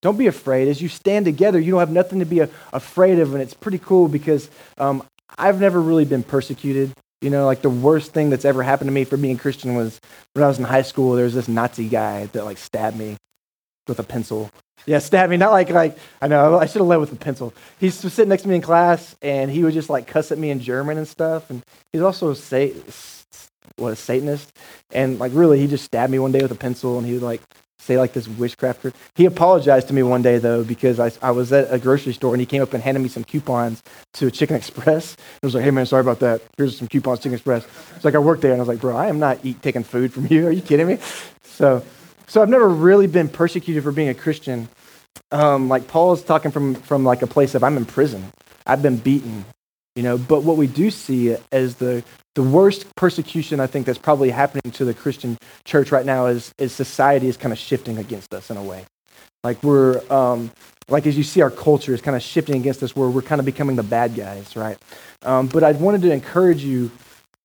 Don't 0.02 0.18
be 0.18 0.26
afraid. 0.28 0.68
As 0.68 0.80
you 0.82 0.88
stand 0.88 1.24
together, 1.26 1.58
you 1.60 1.72
don't 1.72 1.80
have 1.80 1.90
nothing 1.90 2.20
to 2.20 2.24
be 2.26 2.40
a- 2.40 2.50
afraid 2.72 3.18
of. 3.18 3.34
And 3.34 3.42
it's 3.42 3.54
pretty 3.54 3.78
cool 3.78 4.08
because 4.08 4.50
um, 4.78 5.02
I've 5.38 5.60
never 5.60 5.80
really 5.80 6.04
been 6.04 6.22
persecuted. 6.22 6.92
You 7.20 7.30
know, 7.30 7.46
like 7.46 7.62
the 7.62 7.70
worst 7.70 8.12
thing 8.12 8.30
that's 8.30 8.44
ever 8.44 8.62
happened 8.62 8.88
to 8.88 8.92
me 8.92 9.04
for 9.04 9.16
being 9.16 9.38
Christian 9.38 9.74
was 9.74 10.00
when 10.34 10.44
I 10.44 10.48
was 10.48 10.58
in 10.58 10.64
high 10.64 10.82
school, 10.82 11.14
there 11.14 11.24
was 11.24 11.34
this 11.34 11.48
Nazi 11.48 11.88
guy 11.88 12.26
that 12.26 12.44
like 12.44 12.58
stabbed 12.58 12.96
me. 12.96 13.16
with 13.88 13.98
a 14.00 14.04
pencil. 14.04 14.50
Yeah, 14.86 15.00
stabbed 15.00 15.30
me. 15.30 15.36
Not 15.36 15.52
like 15.52 15.70
like 15.70 15.98
I 16.22 16.28
know 16.28 16.58
I 16.58 16.66
should 16.66 16.80
have 16.80 16.86
led 16.88 16.98
with 17.00 17.12
a 17.12 17.16
pencil. 17.16 17.54
He's 17.80 18.02
was 18.04 18.14
sitting 18.14 18.28
next 18.30 18.42
to 18.44 18.48
me 18.48 18.56
in 18.56 18.62
class, 18.62 19.16
and 19.22 19.50
he 19.50 19.64
would 19.64 19.74
just 19.74 19.90
like 19.90 20.06
cuss 20.06 20.32
at 20.32 20.38
me 20.38 20.50
in 20.50 20.60
German 20.60 20.98
and 20.98 21.08
stuff. 21.08 21.50
And 21.50 21.62
he's 21.92 22.02
also 22.02 22.30
a 22.30 22.36
sa- 22.36 22.68
what 23.76 23.92
a 23.92 23.96
Satanist, 23.96 24.52
and 24.92 25.18
like 25.18 25.32
really, 25.34 25.58
he 25.60 25.66
just 25.66 25.84
stabbed 25.84 26.12
me 26.12 26.18
one 26.18 26.32
day 26.32 26.42
with 26.42 26.52
a 26.52 26.56
pencil, 26.56 26.98
and 26.98 27.06
he 27.06 27.14
would 27.14 27.22
like 27.22 27.42
say 27.78 27.96
like 27.98 28.12
this 28.12 28.28
witchcrafter. 28.28 28.92
He 29.14 29.24
apologized 29.24 29.88
to 29.88 29.94
me 29.94 30.02
one 30.02 30.22
day 30.22 30.38
though 30.38 30.64
because 30.64 31.00
I, 31.00 31.10
I 31.22 31.30
was 31.30 31.52
at 31.52 31.72
a 31.72 31.78
grocery 31.78 32.12
store 32.12 32.34
and 32.34 32.40
he 32.40 32.46
came 32.46 32.62
up 32.62 32.74
and 32.74 32.82
handed 32.82 33.00
me 33.00 33.08
some 33.08 33.24
coupons 33.24 33.82
to 34.14 34.30
Chicken 34.30 34.56
Express. 34.56 35.16
I 35.42 35.46
was 35.46 35.54
like, 35.54 35.64
"Hey 35.64 35.70
man, 35.70 35.86
sorry 35.86 36.00
about 36.00 36.20
that. 36.20 36.42
Here's 36.56 36.76
some 36.76 36.88
coupons, 36.88 37.20
to 37.20 37.22
Chicken 37.24 37.34
Express." 37.34 37.66
It's 37.96 38.04
like 38.04 38.14
I 38.14 38.18
worked 38.18 38.42
there 38.42 38.52
and 38.52 38.60
I 38.60 38.62
was 38.62 38.68
like, 38.68 38.80
"Bro, 38.80 38.96
I 38.96 39.08
am 39.08 39.18
not 39.18 39.38
eat, 39.44 39.62
taking 39.62 39.84
food 39.84 40.12
from 40.12 40.26
you. 40.26 40.46
Are 40.46 40.52
you 40.52 40.62
kidding 40.62 40.86
me?" 40.86 40.98
So, 41.42 41.84
so 42.26 42.42
I've 42.42 42.48
never 42.48 42.68
really 42.68 43.06
been 43.06 43.28
persecuted 43.28 43.82
for 43.82 43.92
being 43.92 44.08
a 44.08 44.14
Christian. 44.14 44.68
Um, 45.32 45.68
like 45.68 45.88
Paul 45.88 46.12
is 46.12 46.22
talking 46.22 46.50
from 46.50 46.74
from 46.74 47.04
like 47.04 47.22
a 47.22 47.26
place 47.26 47.54
of 47.54 47.64
I'm 47.64 47.76
in 47.76 47.84
prison. 47.84 48.32
I've 48.66 48.82
been 48.82 48.98
beaten, 48.98 49.44
you 49.98 50.04
know. 50.04 50.16
But 50.16 50.44
what 50.44 50.56
we 50.56 50.68
do 50.68 50.92
see 50.92 51.36
as 51.50 51.74
the 51.74 52.04
the 52.36 52.42
worst 52.44 52.86
persecution 52.94 53.58
I 53.58 53.66
think 53.66 53.84
that's 53.84 53.98
probably 53.98 54.30
happening 54.30 54.70
to 54.74 54.84
the 54.84 54.94
Christian 54.94 55.36
church 55.64 55.90
right 55.90 56.06
now 56.06 56.26
is, 56.26 56.52
is 56.56 56.72
society 56.72 57.26
is 57.26 57.36
kind 57.36 57.52
of 57.52 57.58
shifting 57.58 57.98
against 57.98 58.32
us 58.32 58.48
in 58.48 58.56
a 58.56 58.62
way. 58.62 58.84
Like 59.42 59.60
we're, 59.64 60.00
um, 60.08 60.52
like 60.88 61.08
as 61.08 61.18
you 61.18 61.24
see 61.24 61.42
our 61.42 61.50
culture 61.50 61.92
is 61.92 62.00
kind 62.00 62.16
of 62.16 62.22
shifting 62.22 62.54
against 62.54 62.80
us 62.84 62.94
where 62.94 63.08
we're 63.08 63.22
kind 63.22 63.40
of 63.40 63.44
becoming 63.44 63.74
the 63.74 63.82
bad 63.82 64.14
guys, 64.14 64.54
right? 64.54 64.78
Um, 65.22 65.48
but 65.48 65.64
I 65.64 65.72
wanted 65.72 66.02
to 66.02 66.12
encourage 66.12 66.62
you 66.62 66.92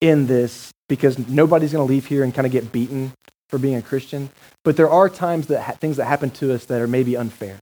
in 0.00 0.28
this 0.28 0.70
because 0.88 1.18
nobody's 1.28 1.72
going 1.72 1.84
to 1.84 1.92
leave 1.92 2.06
here 2.06 2.22
and 2.22 2.32
kind 2.32 2.46
of 2.46 2.52
get 2.52 2.70
beaten 2.70 3.14
for 3.48 3.58
being 3.58 3.74
a 3.74 3.82
Christian. 3.82 4.30
But 4.62 4.76
there 4.76 4.90
are 4.90 5.08
times 5.08 5.48
that 5.48 5.60
ha- 5.60 5.72
things 5.72 5.96
that 5.96 6.04
happen 6.04 6.30
to 6.38 6.54
us 6.54 6.66
that 6.66 6.80
are 6.80 6.86
maybe 6.86 7.16
unfair. 7.16 7.58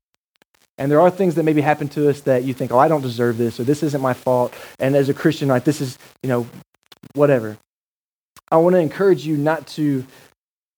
And 0.79 0.91
there 0.91 1.01
are 1.01 1.11
things 1.11 1.35
that 1.35 1.43
maybe 1.43 1.61
happen 1.61 1.89
to 1.91 2.09
us 2.09 2.23
that 2.23 2.45
you 2.45 2.55
think, 2.55 2.73
oh, 2.73 2.79
I 2.79 2.89
don't 2.89 3.03
deserve 3.03 3.39
this, 3.39 3.61
or 3.61 3.65
this 3.65 3.83
isn't 3.83 4.01
my 4.01 4.15
fault. 4.15 4.55
And 4.79 4.97
as 4.97 5.09
a 5.09 5.15
Christian, 5.15 5.49
like 5.49 5.65
this 5.65 5.81
is, 5.81 5.99
you 6.23 6.29
know, 6.29 6.47
whatever. 7.15 7.59
I 8.51 8.57
want 8.57 8.75
to 8.75 8.81
encourage 8.81 9.27
you 9.27 9.37
not 9.37 9.67
to 9.69 10.07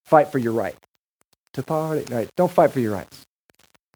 fight 0.05 0.31
for 0.31 0.39
your 0.39 0.53
right. 0.53 0.77
To 1.55 1.63
party, 1.63 2.05
right? 2.13 2.29
Don't 2.37 2.51
fight 2.51 2.73
for 2.73 2.81
your 2.81 2.93
rights. 2.93 3.25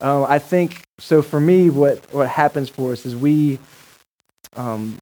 Um, 0.01 0.25
I 0.29 0.39
think 0.39 0.83
so. 1.01 1.23
For 1.23 1.41
me, 1.41 1.71
what 1.71 2.13
what 2.15 2.29
happens 2.29 2.69
for 2.69 2.93
us 2.93 3.05
is 3.05 3.17
we 3.17 3.59
um, 4.55 4.99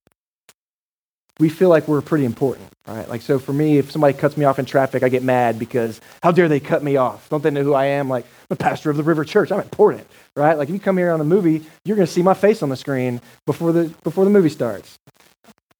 we 1.38 1.48
feel 1.48 1.68
like 1.68 1.86
we're 1.86 2.00
pretty 2.00 2.24
important, 2.24 2.68
right? 2.86 3.08
Like 3.08 3.22
so. 3.22 3.38
For 3.38 3.52
me, 3.52 3.78
if 3.78 3.90
somebody 3.90 4.16
cuts 4.16 4.36
me 4.36 4.44
off 4.44 4.58
in 4.58 4.64
traffic, 4.64 5.02
I 5.02 5.08
get 5.08 5.22
mad 5.22 5.58
because 5.58 6.00
how 6.22 6.32
dare 6.32 6.48
they 6.48 6.60
cut 6.60 6.82
me 6.82 6.96
off? 6.96 7.28
Don't 7.28 7.42
they 7.42 7.50
know 7.50 7.62
who 7.62 7.74
I 7.74 7.86
am? 7.86 8.08
Like 8.08 8.24
I'm 8.24 8.46
the 8.50 8.56
pastor 8.56 8.90
of 8.90 8.96
the 8.96 9.02
River 9.02 9.24
Church. 9.24 9.52
I'm 9.52 9.60
important, 9.60 10.06
right? 10.34 10.56
Like 10.56 10.68
if 10.68 10.74
you 10.74 10.80
come 10.80 10.96
here 10.96 11.12
on 11.12 11.20
a 11.20 11.24
movie, 11.24 11.64
you're 11.84 11.96
going 11.96 12.06
to 12.06 12.12
see 12.12 12.22
my 12.22 12.34
face 12.34 12.62
on 12.62 12.68
the 12.68 12.76
screen 12.76 13.20
before 13.44 13.72
the 13.72 13.92
before 14.02 14.24
the 14.24 14.30
movie 14.30 14.48
starts. 14.48 14.98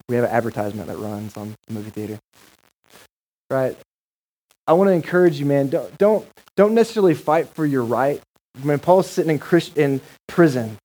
We 0.08 0.14
have 0.16 0.24
an 0.24 0.30
advertisement 0.30 0.86
that 0.88 0.98
runs 0.98 1.36
on 1.36 1.56
the 1.66 1.74
movie 1.74 1.90
theater. 1.90 2.18
Right? 3.50 3.76
I 4.68 4.72
want 4.72 4.88
to 4.88 4.92
encourage 4.92 5.38
you, 5.38 5.46
man. 5.46 5.68
Don't, 5.68 5.96
don't, 5.98 6.26
don't 6.56 6.74
necessarily 6.74 7.14
fight 7.14 7.48
for 7.48 7.64
your 7.64 7.84
right. 7.84 8.20
When 8.62 8.78
Paul's 8.78 9.08
sitting 9.08 9.30
in, 9.30 9.38
Christ, 9.38 9.76
in 9.76 10.00
prison, 10.26 10.78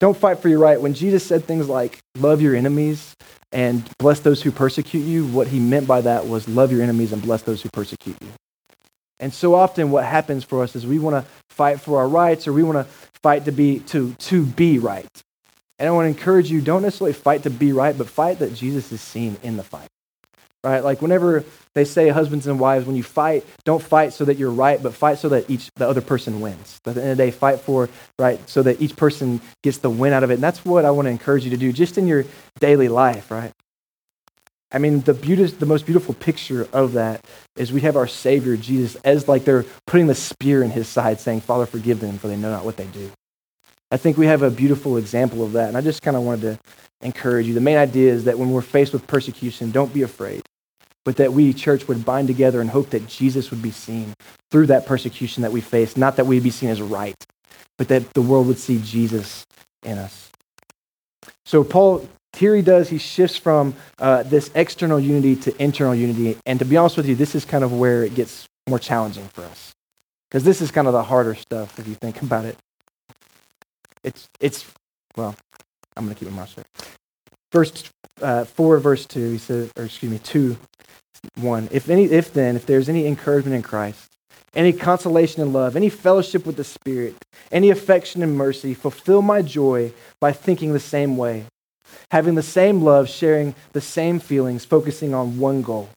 don't 0.00 0.16
fight 0.16 0.40
for 0.40 0.48
your 0.48 0.58
right. 0.58 0.80
When 0.80 0.94
Jesus 0.94 1.24
said 1.24 1.44
things 1.44 1.68
like, 1.68 1.98
love 2.18 2.42
your 2.42 2.54
enemies 2.54 3.16
and 3.52 3.88
bless 3.98 4.20
those 4.20 4.42
who 4.42 4.50
persecute 4.50 5.00
you, 5.00 5.26
what 5.26 5.48
he 5.48 5.58
meant 5.58 5.86
by 5.86 6.02
that 6.02 6.26
was 6.26 6.48
love 6.48 6.70
your 6.70 6.82
enemies 6.82 7.12
and 7.12 7.22
bless 7.22 7.42
those 7.42 7.62
who 7.62 7.68
persecute 7.70 8.16
you. 8.20 8.28
And 9.18 9.32
so 9.32 9.54
often 9.54 9.90
what 9.90 10.04
happens 10.04 10.44
for 10.44 10.62
us 10.62 10.76
is 10.76 10.86
we 10.86 10.98
want 10.98 11.24
to 11.24 11.30
fight 11.48 11.80
for 11.80 11.98
our 11.98 12.08
rights 12.08 12.46
or 12.46 12.52
we 12.52 12.62
want 12.62 12.76
to 12.76 12.92
fight 13.22 13.46
to 13.46 13.52
be 13.52 13.80
to 13.80 14.12
to 14.14 14.44
be 14.44 14.78
right. 14.78 15.08
And 15.78 15.88
I 15.88 15.92
want 15.92 16.04
to 16.04 16.08
encourage 16.08 16.50
you 16.50 16.60
don't 16.60 16.82
necessarily 16.82 17.14
fight 17.14 17.42
to 17.44 17.50
be 17.50 17.72
right, 17.72 17.96
but 17.96 18.08
fight 18.08 18.38
that 18.40 18.54
Jesus 18.54 18.92
is 18.92 19.00
seen 19.00 19.38
in 19.42 19.56
the 19.56 19.62
fight. 19.62 19.88
Right? 20.66 20.82
Like 20.82 21.00
whenever 21.00 21.44
they 21.74 21.84
say 21.84 22.08
husbands 22.08 22.48
and 22.48 22.58
wives, 22.58 22.86
when 22.86 22.96
you 22.96 23.04
fight, 23.04 23.46
don't 23.64 23.80
fight 23.80 24.12
so 24.12 24.24
that 24.24 24.36
you're 24.36 24.50
right, 24.50 24.82
but 24.82 24.94
fight 24.94 25.18
so 25.18 25.28
that 25.28 25.48
each 25.48 25.70
the 25.76 25.88
other 25.88 26.00
person 26.00 26.40
wins. 26.40 26.80
At 26.84 26.96
the 26.96 27.02
end 27.02 27.12
of 27.12 27.16
the 27.18 27.24
day, 27.24 27.30
fight 27.30 27.60
for 27.60 27.88
right 28.18 28.40
so 28.50 28.64
that 28.64 28.80
each 28.82 28.96
person 28.96 29.40
gets 29.62 29.78
the 29.78 29.90
win 29.90 30.12
out 30.12 30.24
of 30.24 30.32
it. 30.32 30.34
And 30.34 30.42
that's 30.42 30.64
what 30.64 30.84
I 30.84 30.90
want 30.90 31.06
to 31.06 31.10
encourage 31.10 31.44
you 31.44 31.50
to 31.50 31.56
do 31.56 31.72
just 31.72 31.98
in 31.98 32.08
your 32.08 32.24
daily 32.58 32.88
life, 32.88 33.30
right? 33.30 33.52
I 34.72 34.78
mean, 34.78 35.02
the, 35.02 35.14
beauty, 35.14 35.44
the 35.44 35.66
most 35.66 35.86
beautiful 35.86 36.14
picture 36.14 36.66
of 36.72 36.94
that 36.94 37.24
is 37.54 37.72
we 37.72 37.82
have 37.82 37.96
our 37.96 38.08
Savior, 38.08 38.56
Jesus, 38.56 38.96
as 39.04 39.28
like 39.28 39.44
they're 39.44 39.64
putting 39.86 40.08
the 40.08 40.16
spear 40.16 40.64
in 40.64 40.70
his 40.70 40.88
side, 40.88 41.20
saying, 41.20 41.42
Father, 41.42 41.66
forgive 41.66 42.00
them, 42.00 42.18
for 42.18 42.26
they 42.26 42.36
know 42.36 42.50
not 42.50 42.64
what 42.64 42.76
they 42.76 42.86
do. 42.86 43.12
I 43.92 43.98
think 43.98 44.18
we 44.18 44.26
have 44.26 44.42
a 44.42 44.50
beautiful 44.50 44.96
example 44.96 45.44
of 45.44 45.52
that. 45.52 45.68
And 45.68 45.76
I 45.76 45.80
just 45.80 46.02
kind 46.02 46.16
of 46.16 46.24
wanted 46.24 46.40
to 46.40 46.58
encourage 47.02 47.46
you. 47.46 47.54
The 47.54 47.60
main 47.60 47.76
idea 47.76 48.12
is 48.12 48.24
that 48.24 48.36
when 48.36 48.50
we're 48.50 48.62
faced 48.62 48.92
with 48.92 49.06
persecution, 49.06 49.70
don't 49.70 49.94
be 49.94 50.02
afraid, 50.02 50.42
but 51.06 51.16
that 51.18 51.32
we, 51.32 51.52
church, 51.52 51.86
would 51.86 52.04
bind 52.04 52.26
together 52.26 52.60
and 52.60 52.68
hope 52.68 52.90
that 52.90 53.06
Jesus 53.06 53.52
would 53.52 53.62
be 53.62 53.70
seen 53.70 54.12
through 54.50 54.66
that 54.66 54.86
persecution 54.86 55.42
that 55.42 55.52
we 55.52 55.60
face. 55.60 55.96
Not 55.96 56.16
that 56.16 56.26
we'd 56.26 56.42
be 56.42 56.50
seen 56.50 56.68
as 56.68 56.82
right, 56.82 57.14
but 57.78 57.86
that 57.88 58.12
the 58.14 58.20
world 58.20 58.48
would 58.48 58.58
see 58.58 58.80
Jesus 58.82 59.46
in 59.84 59.98
us. 59.98 60.32
So, 61.44 61.62
Paul, 61.62 62.08
here 62.36 62.56
he 62.56 62.60
does, 62.60 62.88
he 62.88 62.98
shifts 62.98 63.36
from 63.36 63.76
uh, 64.00 64.24
this 64.24 64.50
external 64.56 64.98
unity 64.98 65.36
to 65.36 65.62
internal 65.62 65.94
unity. 65.94 66.38
And 66.44 66.58
to 66.58 66.64
be 66.64 66.76
honest 66.76 66.96
with 66.96 67.06
you, 67.06 67.14
this 67.14 67.36
is 67.36 67.44
kind 67.44 67.62
of 67.62 67.72
where 67.72 68.02
it 68.02 68.16
gets 68.16 68.48
more 68.68 68.80
challenging 68.80 69.28
for 69.28 69.44
us. 69.44 69.74
Because 70.28 70.42
this 70.42 70.60
is 70.60 70.72
kind 70.72 70.88
of 70.88 70.92
the 70.92 71.04
harder 71.04 71.36
stuff 71.36 71.78
if 71.78 71.86
you 71.86 71.94
think 71.94 72.20
about 72.20 72.46
it. 72.46 72.58
It's, 74.02 74.28
it's 74.40 74.66
well, 75.16 75.36
I'm 75.96 76.04
going 76.04 76.16
to 76.16 76.18
keep 76.18 76.28
my 76.32 76.40
mouth 76.40 76.52
shut. 76.52 76.66
Verse 77.52 77.84
uh, 78.20 78.44
4, 78.44 78.78
verse 78.78 79.06
2, 79.06 79.30
he 79.30 79.38
says, 79.38 79.70
or 79.76 79.84
excuse 79.84 80.10
me, 80.10 80.18
2, 80.18 80.58
1. 81.36 81.68
If, 81.72 81.88
any, 81.88 82.04
if 82.04 82.32
then, 82.32 82.56
if 82.56 82.66
there's 82.66 82.88
any 82.88 83.06
encouragement 83.06 83.56
in 83.56 83.62
Christ, 83.62 84.08
any 84.54 84.72
consolation 84.72 85.42
in 85.42 85.52
love, 85.52 85.76
any 85.76 85.88
fellowship 85.88 86.46
with 86.46 86.56
the 86.56 86.64
Spirit, 86.64 87.14
any 87.52 87.70
affection 87.70 88.22
and 88.22 88.36
mercy, 88.36 88.74
fulfill 88.74 89.22
my 89.22 89.42
joy 89.42 89.92
by 90.20 90.32
thinking 90.32 90.72
the 90.72 90.80
same 90.80 91.16
way, 91.16 91.44
having 92.10 92.34
the 92.34 92.42
same 92.42 92.82
love, 92.82 93.08
sharing 93.08 93.54
the 93.72 93.80
same 93.80 94.18
feelings, 94.18 94.64
focusing 94.64 95.12
on 95.14 95.38
one 95.38 95.62
goal. 95.62 95.90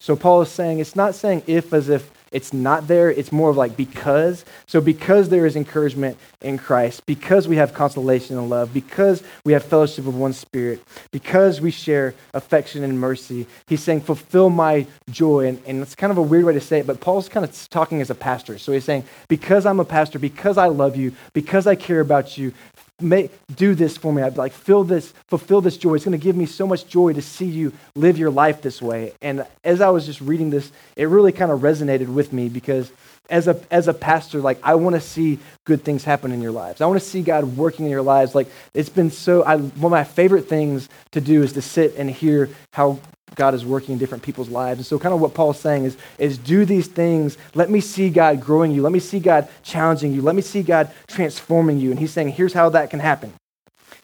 So 0.00 0.14
Paul 0.14 0.42
is 0.42 0.48
saying, 0.48 0.78
it's 0.78 0.94
not 0.94 1.16
saying 1.16 1.42
if 1.46 1.72
as 1.72 1.88
if 1.88 2.10
it's 2.32 2.52
not 2.52 2.88
there. 2.88 3.10
It's 3.10 3.32
more 3.32 3.50
of 3.50 3.56
like 3.56 3.76
because. 3.76 4.44
So, 4.66 4.80
because 4.80 5.28
there 5.28 5.46
is 5.46 5.56
encouragement 5.56 6.16
in 6.40 6.58
Christ, 6.58 7.06
because 7.06 7.48
we 7.48 7.56
have 7.56 7.74
consolation 7.74 8.38
and 8.38 8.48
love, 8.50 8.72
because 8.72 9.22
we 9.44 9.52
have 9.52 9.64
fellowship 9.64 10.06
of 10.06 10.14
one 10.14 10.32
spirit, 10.32 10.82
because 11.10 11.60
we 11.60 11.70
share 11.70 12.14
affection 12.34 12.84
and 12.84 13.00
mercy, 13.00 13.46
he's 13.66 13.82
saying, 13.82 14.02
fulfill 14.02 14.50
my 14.50 14.86
joy. 15.10 15.46
And, 15.46 15.62
and 15.66 15.82
it's 15.82 15.94
kind 15.94 16.10
of 16.10 16.18
a 16.18 16.22
weird 16.22 16.44
way 16.44 16.52
to 16.52 16.60
say 16.60 16.80
it, 16.80 16.86
but 16.86 17.00
Paul's 17.00 17.28
kind 17.28 17.44
of 17.44 17.68
talking 17.70 18.00
as 18.00 18.10
a 18.10 18.14
pastor. 18.14 18.58
So, 18.58 18.72
he's 18.72 18.84
saying, 18.84 19.04
because 19.28 19.66
I'm 19.66 19.80
a 19.80 19.84
pastor, 19.84 20.18
because 20.18 20.58
I 20.58 20.66
love 20.66 20.96
you, 20.96 21.12
because 21.32 21.66
I 21.66 21.74
care 21.74 22.00
about 22.00 22.38
you, 22.38 22.52
Make, 23.00 23.30
do 23.54 23.76
this 23.76 23.96
for 23.96 24.12
me. 24.12 24.22
I'd 24.22 24.36
like 24.36 24.52
fill 24.52 24.82
this, 24.82 25.12
fulfill 25.28 25.60
this 25.60 25.76
joy. 25.76 25.94
It's 25.94 26.04
going 26.04 26.18
to 26.18 26.22
give 26.22 26.34
me 26.34 26.46
so 26.46 26.66
much 26.66 26.88
joy 26.88 27.12
to 27.12 27.22
see 27.22 27.46
you 27.46 27.72
live 27.94 28.18
your 28.18 28.30
life 28.30 28.60
this 28.60 28.82
way. 28.82 29.12
And 29.22 29.46
as 29.62 29.80
I 29.80 29.90
was 29.90 30.04
just 30.04 30.20
reading 30.20 30.50
this, 30.50 30.72
it 30.96 31.04
really 31.04 31.30
kind 31.30 31.52
of 31.52 31.60
resonated 31.60 32.08
with 32.08 32.32
me 32.32 32.48
because 32.48 32.90
as 33.28 33.48
a 33.48 33.60
as 33.70 33.88
a 33.88 33.94
pastor, 33.94 34.40
like 34.40 34.58
I 34.62 34.74
want 34.74 34.94
to 34.94 35.00
see 35.00 35.38
good 35.64 35.84
things 35.84 36.04
happen 36.04 36.32
in 36.32 36.40
your 36.40 36.52
lives. 36.52 36.80
I 36.80 36.86
want 36.86 37.00
to 37.00 37.06
see 37.06 37.22
God 37.22 37.56
working 37.56 37.84
in 37.84 37.90
your 37.90 38.02
lives. 38.02 38.34
Like 38.34 38.48
it's 38.74 38.88
been 38.88 39.10
so. 39.10 39.42
I, 39.42 39.56
one 39.56 39.86
of 39.86 39.90
my 39.90 40.04
favorite 40.04 40.48
things 40.48 40.88
to 41.12 41.20
do 41.20 41.42
is 41.42 41.52
to 41.54 41.62
sit 41.62 41.96
and 41.96 42.10
hear 42.10 42.48
how 42.72 42.98
God 43.34 43.54
is 43.54 43.64
working 43.64 43.92
in 43.92 43.98
different 43.98 44.22
people's 44.22 44.48
lives. 44.48 44.78
And 44.78 44.86
so, 44.86 44.98
kind 44.98 45.14
of 45.14 45.20
what 45.20 45.34
Paul's 45.34 45.60
saying 45.60 45.84
is, 45.84 45.96
is 46.18 46.38
do 46.38 46.64
these 46.64 46.88
things. 46.88 47.38
Let 47.54 47.70
me 47.70 47.80
see 47.80 48.10
God 48.10 48.40
growing 48.40 48.72
you. 48.72 48.82
Let 48.82 48.92
me 48.92 49.00
see 49.00 49.20
God 49.20 49.48
challenging 49.62 50.12
you. 50.12 50.22
Let 50.22 50.34
me 50.34 50.42
see 50.42 50.62
God 50.62 50.90
transforming 51.06 51.78
you. 51.78 51.90
And 51.90 52.00
he's 52.00 52.12
saying, 52.12 52.30
here's 52.30 52.52
how 52.52 52.68
that 52.70 52.90
can 52.90 53.00
happen. 53.00 53.32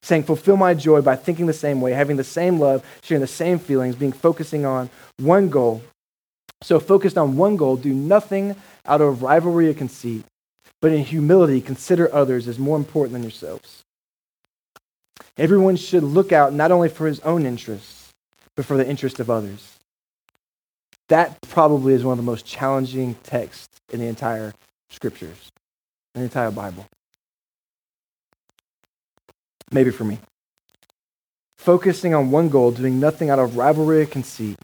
Saying, 0.02 0.24
fulfill 0.24 0.56
my 0.56 0.74
joy 0.74 1.00
by 1.00 1.16
thinking 1.16 1.46
the 1.46 1.52
same 1.52 1.80
way, 1.80 1.92
having 1.92 2.16
the 2.16 2.24
same 2.24 2.60
love, 2.60 2.84
sharing 3.02 3.22
the 3.22 3.26
same 3.26 3.58
feelings, 3.58 3.96
being 3.96 4.12
focusing 4.12 4.66
on 4.66 4.90
one 5.18 5.48
goal. 5.48 5.82
So, 6.64 6.80
focused 6.80 7.18
on 7.18 7.36
one 7.36 7.56
goal, 7.56 7.76
do 7.76 7.92
nothing 7.92 8.56
out 8.86 9.02
of 9.02 9.22
rivalry 9.22 9.68
or 9.68 9.74
conceit, 9.74 10.24
but 10.80 10.92
in 10.92 11.04
humility, 11.04 11.60
consider 11.60 12.08
others 12.10 12.48
as 12.48 12.58
more 12.58 12.78
important 12.78 13.12
than 13.12 13.22
yourselves. 13.22 13.82
Everyone 15.36 15.76
should 15.76 16.02
look 16.02 16.32
out 16.32 16.54
not 16.54 16.72
only 16.72 16.88
for 16.88 17.06
his 17.06 17.20
own 17.20 17.44
interests 17.44 18.08
but 18.56 18.64
for 18.64 18.78
the 18.78 18.88
interest 18.88 19.20
of 19.20 19.28
others. 19.28 19.78
That 21.10 21.36
probably 21.48 21.92
is 21.92 22.02
one 22.02 22.12
of 22.12 22.24
the 22.24 22.30
most 22.30 22.46
challenging 22.46 23.16
texts 23.24 23.78
in 23.92 24.00
the 24.00 24.06
entire 24.06 24.54
scriptures, 24.88 25.52
in 26.14 26.22
the 26.22 26.24
entire 26.24 26.50
Bible. 26.50 26.86
Maybe 29.70 29.90
for 29.90 30.04
me. 30.04 30.18
Focusing 31.58 32.14
on 32.14 32.30
one 32.30 32.48
goal, 32.48 32.70
doing 32.70 32.98
nothing 33.00 33.28
out 33.28 33.38
of 33.38 33.58
rivalry 33.58 34.00
or 34.00 34.06
conceit, 34.06 34.56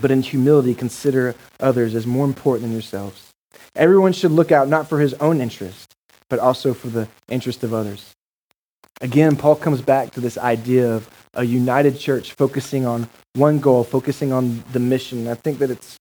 but 0.00 0.10
in 0.10 0.22
humility 0.22 0.74
consider 0.74 1.34
others 1.58 1.94
as 1.94 2.06
more 2.06 2.24
important 2.24 2.62
than 2.62 2.72
yourselves. 2.72 3.30
Everyone 3.74 4.12
should 4.12 4.32
look 4.32 4.52
out 4.52 4.68
not 4.68 4.88
for 4.88 5.00
his 5.00 5.14
own 5.14 5.40
interest, 5.40 5.94
but 6.28 6.38
also 6.38 6.74
for 6.74 6.88
the 6.88 7.08
interest 7.28 7.64
of 7.64 7.74
others. 7.74 8.12
Again, 9.00 9.36
Paul 9.36 9.56
comes 9.56 9.80
back 9.80 10.12
to 10.12 10.20
this 10.20 10.36
idea 10.36 10.94
of 10.94 11.08
a 11.34 11.44
united 11.44 11.98
church 11.98 12.32
focusing 12.32 12.84
on 12.84 13.08
one 13.34 13.58
goal, 13.58 13.82
focusing 13.84 14.32
on 14.32 14.62
the 14.72 14.80
mission. 14.80 15.26
I 15.26 15.34
think 15.34 15.58
that 15.58 15.70
it's 15.70 15.96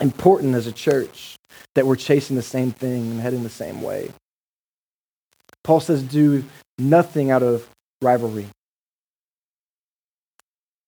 important 0.00 0.54
as 0.54 0.66
a 0.66 0.72
church 0.72 1.36
that 1.74 1.86
we're 1.86 1.96
chasing 1.96 2.36
the 2.36 2.42
same 2.42 2.72
thing 2.72 3.10
and 3.10 3.20
heading 3.20 3.42
the 3.42 3.50
same 3.50 3.82
way. 3.82 4.10
Paul 5.62 5.80
says, 5.80 6.02
do 6.02 6.44
nothing 6.78 7.30
out 7.30 7.42
of 7.42 7.68
rivalry. 8.00 8.46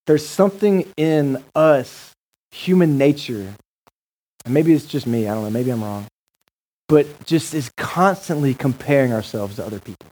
There's 0.09 0.27
something 0.27 0.91
in 0.97 1.45
us, 1.55 2.15
human 2.51 2.97
nature, 2.97 3.55
and 4.47 4.55
maybe 4.55 4.73
it's 4.73 4.87
just 4.87 5.07
me, 5.07 5.29
I 5.29 5.35
don't 5.35 5.45
know, 5.45 5.51
maybe 5.51 5.69
I'm 5.69 5.85
wrong, 5.85 6.07
but 6.89 7.27
just 7.27 7.53
is 7.53 7.71
constantly 7.77 8.55
comparing 8.55 9.13
ourselves 9.13 9.57
to 9.57 9.67
other 9.67 9.79
people. 9.79 10.09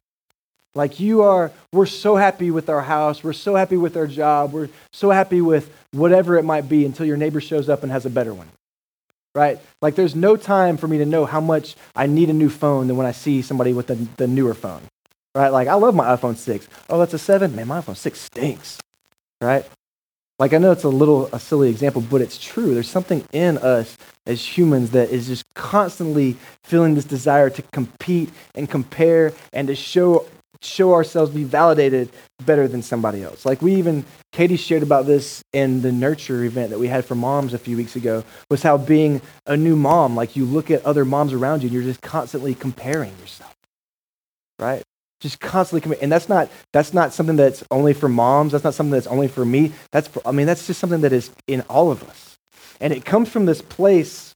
Like 0.75 1.01
you 1.01 1.23
are, 1.23 1.51
we're 1.73 1.87
so 1.87 2.17
happy 2.17 2.51
with 2.51 2.69
our 2.69 2.83
house, 2.83 3.25
we're 3.25 3.33
so 3.33 3.55
happy 3.55 3.79
with 3.79 3.97
our 3.97 4.07
job, 4.07 4.53
we're 4.53 4.69
so 4.93 5.09
happy 5.09 5.41
with 5.41 5.73
whatever 5.93 6.37
it 6.37 6.45
might 6.45 6.69
be 6.69 6.85
until 6.85 7.07
your 7.07 7.17
neighbor 7.17 7.41
shows 7.41 7.71
up 7.71 7.83
and 7.83 7.91
has 7.91 8.05
a 8.05 8.11
better 8.11 8.35
one. 8.35 8.49
Right? 9.35 9.59
Like 9.81 9.95
there's 9.95 10.15
no 10.15 10.37
time 10.37 10.77
for 10.77 10.89
me 10.89 10.99
to 10.99 11.07
know 11.07 11.25
how 11.25 11.41
much 11.41 11.75
I 11.95 12.05
need 12.05 12.29
a 12.29 12.35
new 12.35 12.51
phone 12.51 12.89
than 12.89 12.99
when 12.99 13.07
I 13.07 13.13
see 13.13 13.41
somebody 13.41 13.73
with 13.73 13.87
the, 13.87 13.95
the 14.19 14.27
newer 14.27 14.53
phone. 14.53 14.83
Right? 15.35 15.49
Like 15.49 15.69
I 15.69 15.75
love 15.75 15.95
my 15.95 16.15
iPhone 16.15 16.37
6. 16.37 16.69
Oh, 16.91 16.99
that's 16.99 17.15
a 17.15 17.19
7? 17.19 17.57
Man, 17.57 17.69
my 17.69 17.81
iPhone 17.81 17.97
6 17.97 18.21
stinks. 18.21 18.79
Right? 19.41 19.65
Like 20.38 20.53
I 20.53 20.59
know 20.59 20.70
it's 20.70 20.85
a 20.85 20.88
little 20.88 21.29
a 21.33 21.40
silly 21.40 21.70
example, 21.70 22.03
but 22.03 22.20
it's 22.20 22.38
true. 22.38 22.75
There's 22.75 22.90
something 22.90 23.25
in 23.33 23.57
us 23.59 23.96
as 24.27 24.44
humans 24.44 24.90
that 24.90 25.11
is 25.11 25.29
just 25.29 25.44
constantly 25.55 26.37
feeling 26.64 26.94
this 26.94 27.05
desire 27.05 27.49
to 27.51 27.62
compete 27.72 28.31
and 28.55 28.68
compare 28.68 29.33
and 29.53 29.68
to 29.68 29.75
show 29.75 30.27
show 30.61 30.94
ourselves 30.94 31.31
be 31.31 31.44
validated 31.44 32.11
better 32.44 32.68
than 32.68 32.83
somebody 32.83 33.22
else. 33.22 33.46
Like 33.46 33.62
we 33.62 33.75
even 33.77 34.05
Katie 34.33 34.57
shared 34.57 34.83
about 34.83 35.07
this 35.07 35.42
in 35.53 35.81
the 35.83 35.92
nurture 35.92 36.44
event 36.44 36.70
that 36.70 36.79
we 36.79 36.88
had 36.88 37.05
for 37.05 37.14
moms 37.14 37.55
a 37.55 37.59
few 37.59 37.77
weeks 37.77 37.96
ago 37.96 38.25
was 38.51 38.62
how 38.62 38.77
being 38.77 39.22
a 39.46 39.57
new 39.57 39.77
mom, 39.77 40.16
like 40.16 40.37
you 40.37 40.44
look 40.44 40.70
at 40.70 40.85
other 40.85 41.05
moms 41.05 41.33
around 41.33 41.62
you 41.62 41.68
and 41.68 41.75
you're 41.75 41.83
just 41.83 42.03
constantly 42.03 42.55
comparing 42.55 43.12
yourself. 43.20 43.55
Right? 44.59 44.83
Just 45.20 45.40
constantly 45.40 45.81
committing. 45.81 46.05
And 46.05 46.12
that's 46.12 46.29
not 46.29 46.50
that's 46.72 46.92
not 46.92 47.12
something 47.12 47.37
that's 47.37 47.64
only 47.70 47.92
for 47.92 48.09
moms. 48.09 48.52
That's 48.52 48.64
not 48.64 48.74
something 48.74 48.92
that's 48.92 49.07
only 49.07 49.29
for 49.29 49.44
me. 49.44 49.72
That's 49.92 50.09
for, 50.09 50.26
I 50.26 50.33
mean 50.33 50.46
that's 50.46 50.66
just 50.66 50.81
something 50.81 51.00
that 51.02 51.12
is 51.12 51.31
in 51.46 51.62
all 51.62 51.90
of 51.90 52.02
us, 52.09 52.37
and 52.81 52.92
it 52.92 53.05
comes 53.05 53.29
from 53.29 53.46
this 53.46 53.62
place, 53.62 54.35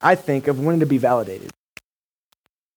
I 0.00 0.14
think, 0.14 0.48
of 0.48 0.60
wanting 0.60 0.80
to 0.80 0.86
be 0.86 0.98
validated. 0.98 1.50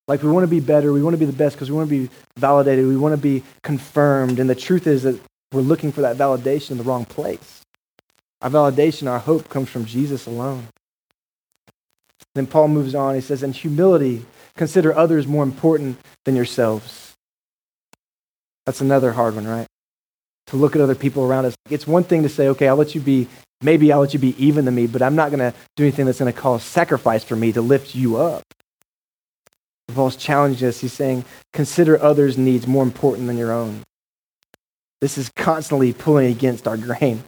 Like 0.07 0.21
we 0.21 0.29
want 0.29 0.43
to 0.43 0.49
be 0.49 0.59
better, 0.59 0.91
we 0.91 1.01
want 1.01 1.13
to 1.13 1.17
be 1.17 1.25
the 1.25 1.31
best 1.31 1.55
because 1.55 1.71
we 1.71 1.77
want 1.77 1.89
to 1.89 2.07
be 2.07 2.13
validated, 2.37 2.87
we 2.87 2.97
want 2.97 3.13
to 3.13 3.21
be 3.21 3.43
confirmed. 3.61 4.39
And 4.39 4.49
the 4.49 4.55
truth 4.55 4.85
is 4.85 5.03
that 5.03 5.19
we're 5.53 5.61
looking 5.61 5.91
for 5.91 6.01
that 6.01 6.17
validation 6.17 6.71
in 6.71 6.77
the 6.77 6.83
wrong 6.83 7.05
place. 7.05 7.61
Our 8.41 8.49
validation, 8.49 9.09
our 9.09 9.19
hope 9.19 9.47
comes 9.47 9.69
from 9.69 9.85
Jesus 9.85 10.25
alone. 10.25 10.67
Then 12.35 12.47
Paul 12.47 12.67
moves 12.67 12.95
on. 12.95 13.15
He 13.15 13.21
says, 13.21 13.43
In 13.43 13.53
humility, 13.53 14.25
consider 14.55 14.95
others 14.95 15.27
more 15.27 15.43
important 15.43 15.97
than 16.25 16.35
yourselves. 16.35 17.13
That's 18.65 18.81
another 18.81 19.11
hard 19.11 19.35
one, 19.35 19.47
right? 19.47 19.67
To 20.47 20.55
look 20.57 20.75
at 20.75 20.81
other 20.81 20.95
people 20.95 21.23
around 21.23 21.45
us. 21.45 21.55
It's 21.69 21.87
one 21.87 22.03
thing 22.03 22.23
to 22.23 22.29
say, 22.29 22.47
okay, 22.49 22.67
I'll 22.67 22.75
let 22.75 22.95
you 22.95 23.01
be, 23.01 23.27
maybe 23.61 23.91
I'll 23.91 24.01
let 24.01 24.13
you 24.13 24.19
be 24.19 24.35
even 24.43 24.65
to 24.65 24.71
me, 24.71 24.87
but 24.87 25.01
I'm 25.01 25.15
not 25.15 25.31
going 25.31 25.39
to 25.39 25.53
do 25.75 25.83
anything 25.83 26.05
that's 26.05 26.19
going 26.19 26.31
to 26.31 26.39
cause 26.39 26.63
sacrifice 26.63 27.23
for 27.23 27.35
me 27.35 27.51
to 27.53 27.61
lift 27.61 27.95
you 27.95 28.17
up. 28.17 28.43
Paul's 29.93 30.15
challenging 30.15 30.67
us. 30.67 30.79
He's 30.79 30.93
saying, 30.93 31.25
consider 31.51 32.01
others' 32.01 32.37
needs 32.37 32.65
more 32.65 32.83
important 32.83 33.27
than 33.27 33.37
your 33.37 33.51
own. 33.51 33.83
This 35.01 35.17
is 35.17 35.29
constantly 35.35 35.91
pulling 35.93 36.31
against 36.31 36.67
our 36.67 36.77
grain. 36.77 37.23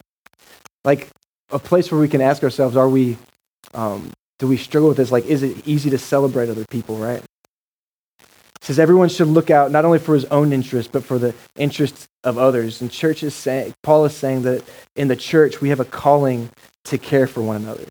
Like 0.84 1.10
a 1.50 1.60
place 1.60 1.92
where 1.92 2.00
we 2.00 2.08
can 2.08 2.22
ask 2.22 2.44
ourselves, 2.44 2.78
are 2.78 2.88
we, 2.88 3.18
um, 3.74 4.12
do 4.40 4.48
we 4.48 4.58
struggle 4.58 4.90
with 4.90 4.98
this? 4.98 5.12
Like, 5.12 5.26
is 5.26 5.44
it 5.44 5.68
easy 5.68 5.90
to 5.90 5.98
celebrate 5.98 6.50
other 6.50 6.66
people, 6.70 6.98
right? 6.98 7.24
says 8.66 8.80
everyone 8.80 9.10
should 9.10 9.28
look 9.28 9.52
out 9.52 9.70
not 9.70 9.86
only 9.86 10.00
for 10.00 10.16
his 10.16 10.26
own 10.26 10.52
interest, 10.52 10.92
but 10.92 11.04
for 11.04 11.20
the 11.20 11.36
interests 11.56 12.08
of 12.24 12.40
others. 12.40 12.82
And 12.82 12.90
church 12.90 13.22
is 13.22 13.36
saying, 13.36 13.76
Paul 13.84 14.06
is 14.06 14.16
saying 14.16 14.42
that 14.42 14.64
in 14.96 15.08
the 15.08 15.16
church 15.16 15.62
we 15.62 15.70
have 15.70 15.80
a 15.80 15.86
calling 15.86 16.50
to 16.86 16.98
care 16.98 17.28
for 17.28 17.44
one 17.44 17.58
another. 17.58 17.86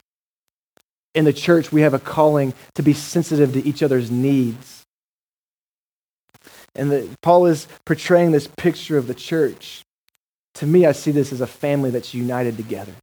In 1.15 1.25
the 1.25 1.33
church 1.33 1.71
we 1.71 1.83
have 1.83 1.95
a 1.95 2.01
calling 2.01 2.55
to 2.75 2.83
be 2.83 2.93
sensitive 2.93 3.53
to 3.53 3.65
each 3.65 3.85
other's 3.85 4.11
needs. 4.11 4.83
And 6.75 6.91
that 6.91 7.21
Paul 7.21 7.47
is 7.47 7.69
portraying 7.87 8.33
this 8.33 8.49
picture 8.49 8.99
of 8.99 9.07
the 9.07 9.15
church. 9.15 9.85
To 10.55 10.67
me, 10.67 10.87
I 10.87 10.93
see 10.93 11.13
this 11.13 11.33
as 11.33 11.41
a 11.41 11.47
family 11.47 11.91
that's 11.91 12.15
united 12.15 12.57
together. 12.57 12.95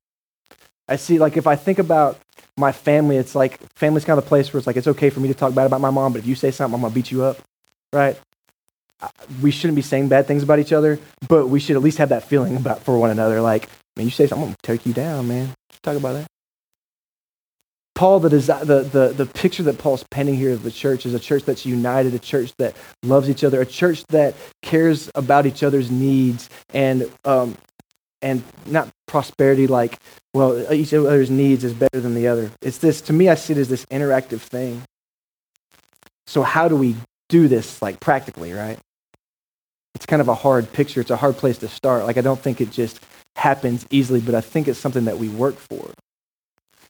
I 0.90 0.98
see, 0.98 1.20
like, 1.20 1.38
if 1.38 1.48
I 1.48 1.56
think 1.56 1.80
about 1.80 2.20
my 2.58 2.72
family, 2.72 3.18
it's 3.18 3.36
like 3.36 3.60
family's 3.76 4.06
kind 4.06 4.18
of 4.18 4.26
the 4.26 4.30
place 4.30 4.52
where 4.52 4.60
it's 4.60 4.68
like 4.68 4.78
it's 4.78 4.88
okay 4.88 5.10
for 5.10 5.20
me 5.20 5.28
to 5.28 5.34
talk 5.34 5.54
bad 5.54 5.66
about 5.66 5.82
my 5.82 5.90
mom, 5.90 6.14
but 6.14 6.20
if 6.20 6.28
you 6.28 6.36
say 6.36 6.52
something, 6.52 6.76
I'm 6.76 6.82
gonna 6.82 6.94
beat 6.94 7.12
you 7.12 7.24
up 7.24 7.38
right? 7.94 8.18
We 9.42 9.52
shouldn't 9.52 9.76
be 9.76 9.82
saying 9.82 10.10
bad 10.10 10.28
things 10.28 10.44
about 10.44 10.60
each 10.60 10.74
other, 10.74 11.00
but 11.28 11.48
we 11.48 11.60
should 11.60 11.76
at 11.76 11.82
least 11.82 11.98
have 11.98 12.10
that 12.10 12.24
feeling 12.24 12.56
about 12.56 12.84
for 12.84 12.98
one 12.98 13.10
another. 13.10 13.42
Like, 13.42 13.68
man, 13.96 14.06
you 14.06 14.12
say 14.12 14.28
something, 14.28 14.50
I'm 14.50 14.54
to 14.54 14.62
take 14.62 14.86
you 14.86 14.94
down, 14.94 15.28
man. 15.28 15.54
Talk 15.82 15.98
about 15.98 16.14
that. 16.14 16.28
Paul, 17.96 18.20
the, 18.20 18.30
desi- 18.30 18.66
the, 18.66 18.82
the, 18.82 19.10
the 19.10 19.26
picture 19.26 19.64
that 19.64 19.78
Paul's 19.78 20.06
painting 20.10 20.36
here 20.36 20.54
of 20.54 20.64
the 20.64 20.72
church 20.72 21.06
is 21.06 21.14
a 21.14 21.20
church 21.20 21.44
that's 21.44 21.66
united, 21.66 22.14
a 22.14 22.20
church 22.20 22.54
that 22.58 22.76
loves 23.04 23.30
each 23.30 23.44
other, 23.44 23.62
a 23.62 23.66
church 23.66 24.06
that 24.08 24.36
cares 24.62 25.12
about 25.14 25.46
each 25.46 25.62
other's 25.62 25.92
needs 25.92 26.50
and, 26.74 27.12
um, 27.26 27.58
and 28.22 28.44
not 28.66 28.90
prosperity 29.12 29.68
like, 29.68 30.00
well, 30.34 30.72
each 30.74 30.94
other's 30.94 31.30
needs 31.30 31.64
is 31.64 31.74
better 31.74 32.00
than 32.00 32.16
the 32.16 32.28
other. 32.28 32.50
It's 32.62 32.80
this, 32.80 33.02
to 33.02 33.14
me, 33.14 33.30
I 33.30 33.36
see 33.36 33.54
it 33.54 33.60
as 33.60 33.68
this 33.68 33.86
interactive 33.88 34.40
thing. 34.40 34.82
So, 36.26 36.42
how 36.42 36.68
do 36.70 36.78
we 36.78 36.96
do 37.30 37.48
this 37.48 37.82
like 37.82 38.00
practically, 38.00 38.54
right? 38.54 38.80
It's 39.96 40.06
kind 40.06 40.22
of 40.22 40.30
a 40.30 40.34
hard 40.34 40.72
picture. 40.72 41.02
It's 41.02 41.12
a 41.12 41.18
hard 41.18 41.36
place 41.36 41.58
to 41.60 41.68
start. 41.68 42.06
Like 42.06 42.18
I 42.18 42.22
don't 42.22 42.40
think 42.40 42.62
it 42.62 42.72
just 42.72 43.02
happens 43.36 43.86
easily, 43.92 44.22
but 44.22 44.34
I 44.34 44.42
think 44.42 44.68
it's 44.68 44.80
something 44.80 45.06
that 45.06 45.18
we 45.18 45.28
work 45.28 45.56
for. 45.56 45.90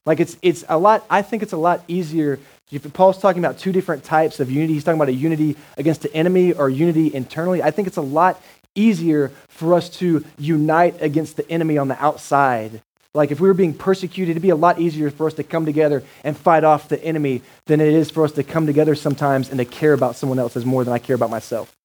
Like 0.05 0.19
it's 0.19 0.37
it's 0.41 0.63
a 0.69 0.77
lot. 0.77 1.05
I 1.09 1.21
think 1.21 1.43
it's 1.43 1.53
a 1.53 1.57
lot 1.57 1.83
easier. 1.87 2.39
If 2.71 2.91
Paul's 2.93 3.19
talking 3.19 3.43
about 3.43 3.57
two 3.57 3.71
different 3.71 4.03
types 4.03 4.39
of 4.39 4.49
unity, 4.49 4.73
he's 4.73 4.83
talking 4.83 4.99
about 4.99 5.09
a 5.09 5.13
unity 5.13 5.57
against 5.77 6.03
the 6.03 6.13
enemy 6.13 6.53
or 6.53 6.69
unity 6.69 7.13
internally. 7.13 7.61
I 7.61 7.71
think 7.71 7.87
it's 7.87 7.97
a 7.97 8.01
lot 8.01 8.41
easier 8.75 9.31
for 9.47 9.73
us 9.73 9.89
to 9.89 10.23
unite 10.37 11.01
against 11.01 11.37
the 11.37 11.49
enemy 11.51 11.77
on 11.77 11.87
the 11.87 12.03
outside 12.03 12.81
like 13.13 13.31
if 13.31 13.41
we 13.41 13.47
were 13.47 13.53
being 13.53 13.73
persecuted, 13.73 14.31
it'd 14.31 14.41
be 14.41 14.49
a 14.49 14.55
lot 14.55 14.79
easier 14.79 15.11
for 15.11 15.27
us 15.27 15.33
to 15.33 15.43
come 15.43 15.65
together 15.65 16.03
and 16.23 16.37
fight 16.37 16.63
off 16.63 16.87
the 16.87 17.03
enemy 17.03 17.41
than 17.65 17.81
it 17.81 17.93
is 17.93 18.09
for 18.09 18.23
us 18.23 18.31
to 18.33 18.43
come 18.43 18.65
together 18.65 18.95
sometimes 18.95 19.49
and 19.49 19.57
to 19.57 19.65
care 19.65 19.93
about 19.93 20.15
someone 20.15 20.39
else 20.39 20.55
as 20.55 20.65
more 20.65 20.85
than 20.85 20.93
I 20.93 20.99
care 20.99 21.15
about 21.15 21.29
myself. 21.29 21.75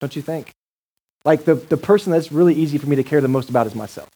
Don't 0.00 0.16
you 0.16 0.22
think? 0.22 0.50
Like 1.24 1.44
the, 1.44 1.54
the 1.54 1.76
person 1.76 2.10
that's 2.10 2.32
really 2.32 2.54
easy 2.54 2.78
for 2.78 2.88
me 2.88 2.96
to 2.96 3.04
care 3.04 3.20
the 3.20 3.28
most 3.28 3.48
about 3.48 3.68
is 3.68 3.76
myself. 3.76 4.08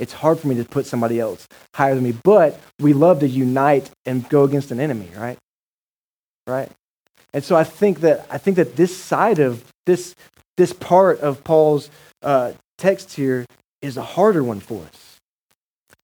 It's 0.00 0.12
hard 0.12 0.40
for 0.40 0.48
me 0.48 0.56
to 0.56 0.64
put 0.64 0.86
somebody 0.86 1.20
else 1.20 1.46
higher 1.72 1.94
than 1.94 2.02
me, 2.02 2.12
but 2.24 2.60
we 2.80 2.92
love 2.92 3.20
to 3.20 3.28
unite 3.28 3.88
and 4.04 4.28
go 4.28 4.42
against 4.42 4.72
an 4.72 4.80
enemy, 4.80 5.08
right? 5.16 5.38
Right? 6.48 6.70
And 7.32 7.44
so 7.44 7.54
I 7.54 7.62
think 7.62 8.00
that 8.00 8.26
I 8.28 8.38
think 8.38 8.56
that 8.56 8.76
this 8.76 8.96
side 8.96 9.38
of 9.38 9.64
this 9.86 10.14
this 10.56 10.72
part 10.72 11.20
of 11.20 11.44
Paul's 11.44 11.90
uh, 12.22 12.52
text 12.78 13.14
here 13.14 13.46
is 13.82 13.96
a 13.96 14.02
harder 14.02 14.42
one 14.42 14.60
for 14.60 14.82
us. 14.82 15.18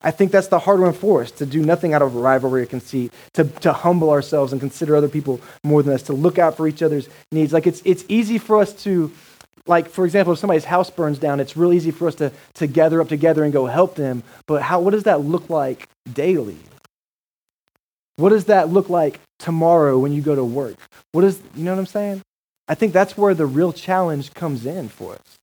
I 0.05 0.11
think 0.11 0.33
that's 0.33 0.49
the 0.49 0.59
harder 0.59 0.83
one 0.83 0.95
for 0.95 1.23
us 1.23 1.31
to 1.33 1.47
do 1.47 1.65
nothing 1.65 1.95
out 1.95 2.03
of 2.03 2.17
rivalry 2.17 2.63
or 2.63 2.67
conceit, 2.67 3.13
to, 3.35 3.45
to 3.45 3.73
humble 3.73 4.11
ourselves 4.11 4.53
and 4.53 4.61
consider 4.61 4.97
other 4.97 5.09
people 5.09 5.41
more 5.63 5.83
than 5.83 5.95
us, 5.95 6.03
to 6.05 6.13
look 6.13 6.39
out 6.39 6.57
for 6.57 6.67
each 6.67 6.83
other's 6.83 7.09
needs. 7.31 7.53
Like 7.53 7.67
it's, 7.67 7.83
it's 7.85 8.05
easy 8.09 8.39
for 8.39 8.61
us 8.61 8.73
to, 8.83 9.13
like, 9.67 9.89
for 9.89 10.05
example, 10.05 10.33
if 10.33 10.41
somebody's 10.41 10.65
house 10.65 10.91
burns 10.91 11.19
down, 11.19 11.39
it's 11.39 11.57
real 11.57 11.73
easy 11.73 11.93
for 11.93 12.09
us 12.09 12.17
to, 12.17 12.33
to 12.55 12.67
gather 12.67 13.01
up 13.01 13.09
together 13.09 13.45
and 13.45 13.53
go 13.53 13.67
help 13.67 13.95
them. 13.95 14.25
But 14.47 14.63
how, 14.63 14.81
what 14.81 14.91
does 14.91 15.05
that 15.05 15.21
look 15.21 15.49
like 15.49 15.89
daily? 16.13 16.59
What 18.17 18.31
does 18.31 18.47
that 18.47 18.71
look 18.71 18.91
like 18.91 19.21
tomorrow 19.39 19.99
when 19.99 20.13
you 20.13 20.21
go 20.21 20.35
to 20.35 20.45
work? 20.45 20.75
What 21.13 21.25
is, 21.25 21.41
you 21.55 21.65
know 21.65 21.73
what 21.73 21.81
I'm 21.81 21.87
saying? 21.87 22.23
I 22.73 22.75
think 22.75 22.95
that's 22.95 23.19
where 23.19 23.35
the 23.35 23.45
real 23.45 23.71
challenge 23.71 24.33
comes 24.33 24.65
in 24.65 24.89
for 24.89 25.13
us. 25.13 25.39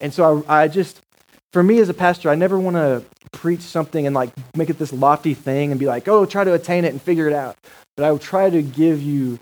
And 0.00 0.14
so 0.14 0.42
I, 0.48 0.62
I 0.62 0.68
just, 0.68 1.02
for 1.52 1.62
me 1.62 1.80
as 1.80 1.90
a 1.90 1.94
pastor, 1.94 2.30
I 2.30 2.34
never 2.34 2.58
want 2.58 2.76
to 2.76 3.04
preach 3.32 3.60
something 3.60 4.06
and 4.06 4.14
like 4.14 4.30
make 4.56 4.70
it 4.70 4.78
this 4.78 4.90
lofty 4.90 5.34
thing 5.34 5.70
and 5.70 5.78
be 5.78 5.84
like, 5.84 6.08
oh, 6.08 6.24
try 6.24 6.42
to 6.44 6.54
attain 6.54 6.86
it 6.86 6.92
and 6.92 7.02
figure 7.02 7.26
it 7.26 7.34
out. 7.34 7.58
But 7.94 8.06
I 8.06 8.10
will 8.10 8.18
try 8.18 8.48
to 8.48 8.62
give 8.62 9.02
you 9.02 9.38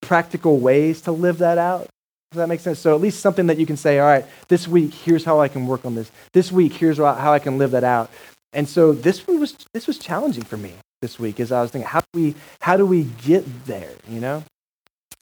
practical 0.00 0.58
ways 0.60 1.02
to 1.02 1.12
live 1.12 1.36
that 1.38 1.58
out 1.58 1.90
Does 2.32 2.38
that 2.38 2.48
make 2.48 2.60
sense? 2.60 2.78
So 2.78 2.94
at 2.94 3.02
least 3.02 3.20
something 3.20 3.48
that 3.48 3.58
you 3.58 3.66
can 3.66 3.76
say, 3.76 3.98
all 3.98 4.06
right, 4.06 4.24
this 4.46 4.68
week, 4.68 4.94
here's 4.94 5.24
how 5.24 5.40
I 5.40 5.48
can 5.48 5.66
work 5.66 5.84
on 5.84 5.96
this. 5.96 6.10
This 6.32 6.52
week, 6.52 6.72
here's 6.72 6.98
how 6.98 7.32
I 7.32 7.40
can 7.40 7.58
live 7.58 7.72
that 7.72 7.82
out. 7.84 8.08
And 8.52 8.68
so 8.68 8.92
this 8.92 9.26
one 9.26 9.40
was 9.40 9.56
this 9.74 9.86
was 9.88 9.98
challenging 9.98 10.44
for 10.44 10.56
me 10.56 10.72
this 11.02 11.18
week 11.18 11.40
as 11.40 11.50
I 11.50 11.60
was 11.60 11.72
thinking, 11.72 11.88
how 11.88 12.00
do 12.00 12.06
we 12.14 12.34
how 12.60 12.76
do 12.76 12.86
we 12.86 13.04
get 13.24 13.66
there, 13.66 13.92
you 14.08 14.20
know? 14.20 14.44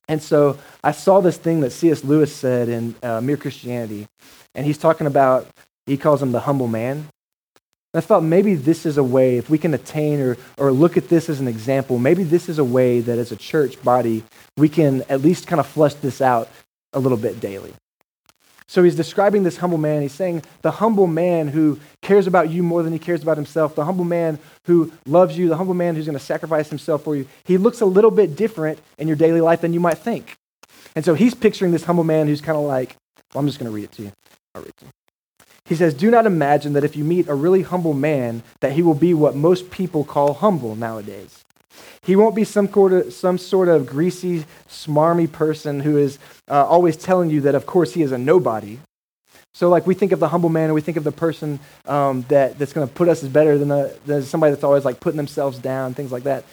And 0.09 0.23
so 0.23 0.59
I 0.83 0.93
saw 0.93 1.21
this 1.21 1.37
thing 1.37 1.61
that 1.61 1.71
C.S. 1.71 2.03
Lewis 2.03 2.35
said 2.35 2.69
in 2.69 2.95
uh, 3.03 3.21
Mere 3.21 3.37
Christianity, 3.37 4.09
and 4.55 4.65
he's 4.65 4.79
talking 4.79 5.07
about 5.07 5.47
he 5.87 5.97
calls 5.97 6.23
him 6.23 6.33
the 6.33 6.41
humble 6.41 6.69
man. 6.69 7.09
I 7.95 8.01
thought 8.01 8.23
maybe 8.23 8.55
this 8.55 8.85
is 8.85 8.99
a 8.99 9.03
way, 9.03 9.39
if 9.39 9.49
we 9.49 9.57
can 9.57 9.73
attain 9.73 10.21
or, 10.21 10.37
or 10.59 10.71
look 10.71 10.97
at 10.97 11.09
this 11.09 11.29
as 11.31 11.41
an 11.41 11.49
example, 11.49 11.99
maybe 11.99 12.23
this 12.23 12.49
is 12.49 12.59
a 12.59 12.65
way 12.65 13.01
that 13.01 13.19
as 13.19 13.33
a 13.33 13.37
church 13.37 13.83
body, 13.83 14.23
we 14.59 14.69
can 14.69 15.03
at 15.09 15.23
least 15.23 15.47
kind 15.47 15.59
of 15.59 15.67
flesh 15.67 15.95
this 15.95 16.21
out 16.21 16.51
a 16.93 17.01
little 17.01 17.17
bit 17.17 17.41
daily. 17.41 17.73
So 18.69 18.83
he's 18.83 18.95
describing 18.95 19.43
this 19.43 19.57
humble 19.57 19.79
man. 19.79 20.03
He's 20.03 20.13
saying 20.13 20.43
the 20.61 20.71
humble 20.71 21.07
man 21.07 21.49
who 21.49 21.81
cares 22.03 22.27
about 22.27 22.51
you 22.51 22.63
more 22.63 22.83
than 22.83 22.93
he 22.93 22.99
cares 22.99 23.23
about 23.23 23.39
himself, 23.39 23.75
the 23.75 23.87
humble 23.87 24.05
man 24.05 24.39
who 24.65 24.93
loves 25.07 25.39
you, 25.39 25.49
the 25.49 25.57
humble 25.57 25.75
man 25.75 25.95
who's 25.95 26.05
going 26.05 26.19
to 26.19 26.25
sacrifice 26.25 26.69
himself 26.69 27.03
for 27.03 27.17
you. 27.17 27.27
He 27.45 27.57
looks 27.57 27.81
a 27.81 27.87
little 27.87 28.11
bit 28.11 28.37
different 28.37 28.79
in 28.99 29.09
your 29.09 29.17
daily 29.17 29.41
life 29.41 29.63
than 29.63 29.73
you 29.73 29.81
might 29.81 29.99
think. 29.99 30.37
And 30.95 31.03
so 31.03 31.15
he's 31.15 31.35
picturing 31.35 31.73
this 31.73 31.85
humble 31.85 32.05
man 32.05 32.27
who's 32.27 32.43
kind 32.43 32.59
of 32.59 32.65
like, 32.65 32.95
well, 33.33 33.41
I'm 33.41 33.47
just 33.47 33.59
going 33.59 33.71
to 33.71 33.75
read 33.75 33.85
it 33.85 33.93
to 33.93 34.03
you. 34.03 34.13
I'll 34.55 34.63
read 34.63 34.69
it 34.69 34.77
to 34.79 34.85
you. 34.85 34.93
He 35.65 35.75
says, 35.75 35.95
Do 35.95 36.11
not 36.11 36.27
imagine 36.27 36.75
that 36.75 36.85
if 36.85 36.97
you 36.97 37.05
meet 37.05 37.29
a 37.29 37.35
really 37.35 37.63
humble 37.63 37.95
man, 37.95 38.43
that 38.61 38.73
he 38.73 38.83
will 38.83 38.95
be 38.95 39.15
what 39.15 39.35
most 39.35 39.71
people 39.71 40.05
call 40.05 40.35
humble 40.35 40.75
nowadays. 40.77 41.45
He 42.03 42.17
won't 42.17 42.35
be 42.35 42.45
some 42.45 42.71
sort 42.73 42.93
of, 42.93 43.13
some 43.13 43.39
sort 43.39 43.69
of 43.69 43.87
greasy, 43.87 44.45
smarmy 44.69 45.31
person 45.31 45.81
who 45.81 45.97
is 45.97 46.19
uh, 46.51 46.65
always 46.67 46.97
telling 46.97 47.31
you 47.31 47.41
that, 47.43 47.55
of 47.55 47.67
course, 47.67 47.95
he 47.95 48.03
is 48.03 48.13
a 48.13 48.19
nobody. 48.19 48.79
So, 49.55 49.69
like, 49.69 49.87
we 49.87 49.95
think 49.95 50.13
of 50.13 50.21
the 50.21 50.29
humble 50.29 50.51
man, 50.51 50.65
and 50.65 50.75
we 50.75 50.81
think 50.81 50.97
of 50.97 51.05
the 51.05 51.13
person 51.13 51.59
um, 51.87 52.25
that, 52.29 52.59
that's 52.59 52.73
going 52.73 52.87
to 52.87 52.95
put 52.95 53.09
us 53.09 53.23
as 53.23 53.29
better 53.29 53.59
than, 53.59 53.69
the, 53.69 53.99
than 54.07 54.23
somebody 54.23 54.53
that's 54.53 54.65
always 54.65 54.85
like 54.85 55.01
putting 55.01 55.17
themselves 55.17 55.59
down, 55.59 55.95
things 55.95 56.13
like 56.13 56.25
that. 56.25 56.45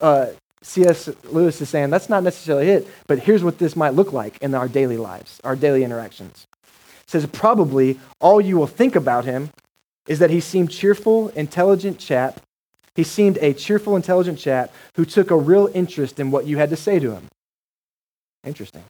Uh, 0.00 0.28
C.S. 0.62 1.10
Lewis 1.24 1.60
is 1.60 1.68
saying 1.68 1.90
that's 1.90 2.08
not 2.08 2.22
necessarily 2.22 2.68
it, 2.70 2.88
but 3.06 3.18
here's 3.18 3.44
what 3.44 3.58
this 3.58 3.76
might 3.76 3.94
look 3.94 4.12
like 4.12 4.38
in 4.38 4.54
our 4.54 4.68
daily 4.68 4.96
lives, 4.96 5.40
our 5.44 5.54
daily 5.54 5.84
interactions 5.84 6.46
says, 7.06 7.26
Probably 7.26 7.98
all 8.20 8.40
you 8.40 8.56
will 8.56 8.66
think 8.66 8.96
about 8.96 9.24
him 9.24 9.50
is 10.06 10.18
that 10.18 10.30
he 10.30 10.40
seemed 10.40 10.70
cheerful, 10.70 11.28
intelligent 11.30 11.98
chap. 11.98 12.40
He 12.96 13.04
seemed 13.04 13.38
a 13.38 13.52
cheerful, 13.52 13.94
intelligent 13.94 14.38
chap 14.38 14.72
who 14.96 15.04
took 15.04 15.30
a 15.30 15.36
real 15.36 15.68
interest 15.74 16.18
in 16.18 16.30
what 16.30 16.46
you 16.46 16.56
had 16.56 16.70
to 16.70 16.76
say 16.76 16.98
to 16.98 17.12
him. 17.12 17.28
Interesting. 18.44 18.84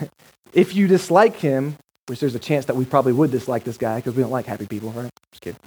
if 0.52 0.74
you 0.74 0.88
dislike 0.88 1.36
him, 1.36 1.76
which 2.08 2.20
there's 2.20 2.34
a 2.34 2.40
chance 2.40 2.66
that 2.66 2.76
we 2.76 2.84
probably 2.84 3.12
would 3.12 3.30
dislike 3.30 3.64
this 3.64 3.78
guy 3.78 3.96
because 3.96 4.14
we 4.14 4.22
don't 4.22 4.32
like 4.32 4.46
happy 4.46 4.66
people, 4.66 4.90
right? 4.90 5.10
Just 5.32 5.42
kidding. 5.42 5.60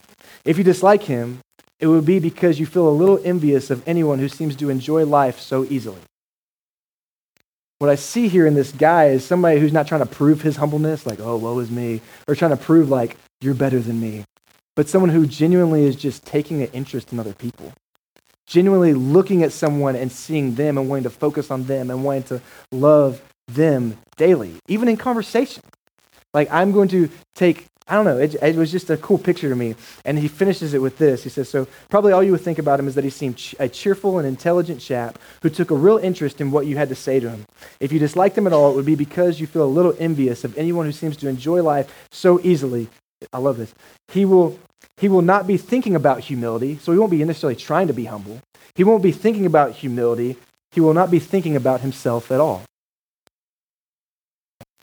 If 0.44 0.58
you 0.58 0.64
dislike 0.64 1.04
him, 1.04 1.40
it 1.80 1.88
would 1.88 2.06
be 2.06 2.20
because 2.20 2.60
you 2.60 2.66
feel 2.66 2.90
a 2.90 2.92
little 2.92 3.20
envious 3.24 3.70
of 3.70 3.88
anyone 3.88 4.20
who 4.20 4.28
seems 4.28 4.56
to 4.58 4.70
enjoy 4.70 5.06
life 5.06 5.40
so 5.40 5.66
easily. 5.66 6.02
What 7.78 7.90
I 7.90 7.96
see 7.96 8.28
here 8.28 8.46
in 8.46 8.56
this 8.56 8.74
guy 8.74 9.06
is 9.06 9.24
somebody 9.24 9.60
who's 9.60 9.72
not 9.72 9.88
trying 9.88 10.02
to 10.02 10.06
prove 10.06 10.42
his 10.42 10.58
humbleness, 10.58 11.06
like, 11.06 11.22
oh, 11.22 11.38
woe 11.38 11.60
is 11.60 11.72
me, 11.72 12.02
or 12.28 12.36
trying 12.36 12.52
to 12.52 12.58
prove, 12.58 12.90
like, 12.90 13.16
you're 13.40 13.54
better 13.54 13.80
than 13.80 14.02
me, 14.02 14.26
but 14.80 14.88
someone 14.88 15.10
who 15.10 15.28
genuinely 15.28 15.84
is 15.84 15.94
just 15.94 16.26
taking 16.26 16.62
an 16.62 16.70
interest 16.72 17.12
in 17.12 17.20
other 17.20 17.34
people. 17.34 17.74
Genuinely 18.48 18.94
looking 18.94 19.44
at 19.44 19.52
someone 19.52 19.94
and 19.94 20.10
seeing 20.10 20.56
them 20.56 20.78
and 20.78 20.88
wanting 20.88 21.04
to 21.04 21.10
focus 21.10 21.52
on 21.52 21.66
them 21.66 21.92
and 21.92 22.02
wanting 22.02 22.24
to 22.24 22.42
love 22.72 23.22
them 23.50 23.98
daily, 24.16 24.56
even 24.70 24.88
in 24.88 24.96
conversation. 24.96 25.62
Like, 26.34 26.50
I'm 26.50 26.72
going 26.72 26.88
to 26.88 27.10
take 27.36 27.66
I 27.90 27.96
don't 27.96 28.06
know. 28.06 28.20
It, 28.20 28.36
it, 28.36 28.56
was 28.56 28.72
just 28.72 28.90
a 28.90 28.96
cool 28.96 29.18
picture 29.18 29.50
to 29.50 29.56
me. 29.56 29.76
And 30.06 30.18
he 30.18 30.30
finishes 30.30 30.74
it 30.74 30.82
with 30.82 30.98
this. 30.98 31.24
He 31.24 31.30
says, 31.30 31.50
So, 31.50 31.68
probably 31.90 32.14
all 32.14 32.24
you 32.24 32.32
would 32.32 32.42
think 32.42 32.60
about 32.60 32.80
him 32.80 32.88
is 32.88 32.96
that 32.96 33.04
he 33.04 33.10
seemed 33.10 33.56
a 33.60 33.68
cheerful 33.68 34.18
and 34.18 34.28
intelligent 34.28 34.80
chap 34.80 35.20
who 35.42 35.50
took 35.50 35.72
a 35.72 35.76
real 35.76 35.98
interest 35.98 36.40
in 36.40 36.52
what 36.52 36.68
you 36.68 36.78
had 36.78 36.88
to 36.88 36.96
say 36.96 37.20
to 37.20 37.30
him. 37.30 37.46
If 37.82 37.92
you 37.92 38.00
disliked 38.00 38.38
him 38.38 38.48
at 38.48 38.54
all, 38.54 38.72
it 38.72 38.76
would 38.76 38.86
be 38.86 38.96
because 38.96 39.42
you 39.42 39.48
feel 39.48 39.64
a 39.64 39.66
little 39.66 39.94
envious 40.00 40.46
of 40.46 40.58
anyone 40.58 40.86
who 40.86 40.94
seems 40.94 41.18
to 41.18 41.28
enjoy 41.28 41.64
life 41.64 42.08
so 42.12 42.40
easily. 42.44 42.88
I 43.34 43.40
love 43.40 43.58
this. 43.58 43.74
He 44.08 44.24
will, 44.24 44.58
he 44.98 45.08
will 45.08 45.22
not 45.22 45.48
be 45.48 45.58
thinking 45.58 45.96
about 45.96 46.22
humility, 46.22 46.78
so 46.78 46.92
he 46.92 46.98
won't 46.98 47.12
be 47.12 47.24
necessarily 47.24 47.56
trying 47.56 47.88
to 47.88 47.94
be 47.94 48.06
humble. 48.06 48.40
He 48.76 48.84
won't 48.84 49.04
be 49.04 49.12
thinking 49.12 49.46
about 49.46 49.72
humility. 49.72 50.36
He 50.72 50.82
will 50.82 50.94
not 50.94 51.10
be 51.10 51.20
thinking 51.20 51.56
about 51.56 51.82
himself 51.82 52.32
at 52.32 52.40
all. 52.40 52.64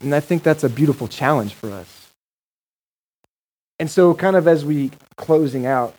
And 0.02 0.14
I 0.14 0.20
think 0.20 0.42
that's 0.42 0.64
a 0.64 0.68
beautiful 0.68 1.08
challenge 1.08 1.54
for 1.54 1.70
us 1.70 2.06
and 3.78 3.90
so, 3.90 4.14
kind 4.14 4.36
of 4.36 4.48
as 4.48 4.64
we 4.64 4.90
closing 5.16 5.66
out, 5.66 5.94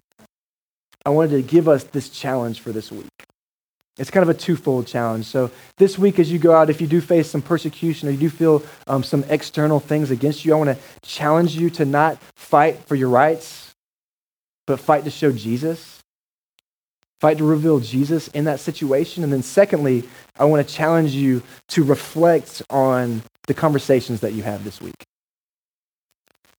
I 1.06 1.10
wanted 1.10 1.32
to 1.32 1.42
give 1.42 1.68
us 1.68 1.84
this 1.84 2.10
challenge 2.10 2.60
for 2.60 2.72
this 2.72 2.92
week. 2.92 3.08
It's 4.00 4.12
kind 4.12 4.28
of 4.28 4.30
a 4.30 4.40
twofold 4.40 4.88
challenge. 4.88 5.26
So, 5.26 5.52
this 5.78 5.98
week, 5.98 6.18
as 6.18 6.32
you 6.32 6.40
go 6.40 6.54
out, 6.54 6.70
if 6.70 6.82
you 6.82 6.88
do 6.88 7.02
face 7.02 7.30
some 7.30 7.42
persecution 7.42 8.10
or 8.10 8.12
you 8.12 8.18
do 8.18 8.30
feel 8.30 8.64
um, 8.88 9.04
some 9.04 9.24
external 9.30 9.80
things 9.80 10.10
against 10.10 10.44
you, 10.44 10.54
I 10.54 10.58
want 10.58 10.76
to 10.76 10.84
challenge 11.08 11.56
you 11.56 11.70
to 11.72 11.86
not 11.86 12.18
fight 12.36 12.80
for 12.88 12.96
your 12.96 13.10
rights, 13.10 13.67
but 14.68 14.80
fight 14.80 15.06
to 15.06 15.10
show 15.10 15.32
Jesus. 15.32 16.04
Fight 17.20 17.40
to 17.40 17.44
reveal 17.44 17.80
Jesus 17.80 18.28
in 18.28 18.46
that 18.46 18.60
situation. 18.60 19.24
And 19.24 19.34
then, 19.34 19.42
secondly, 19.42 20.08
I 20.38 20.46
want 20.46 20.68
to 20.68 20.72
challenge 20.72 21.14
you 21.14 21.42
to 21.70 21.84
reflect 21.84 22.62
on 22.70 23.24
the 23.48 23.56
conversations 23.56 24.20
that 24.20 24.34
you 24.34 24.44
have 24.44 24.64
this 24.64 24.80
week. 24.80 25.04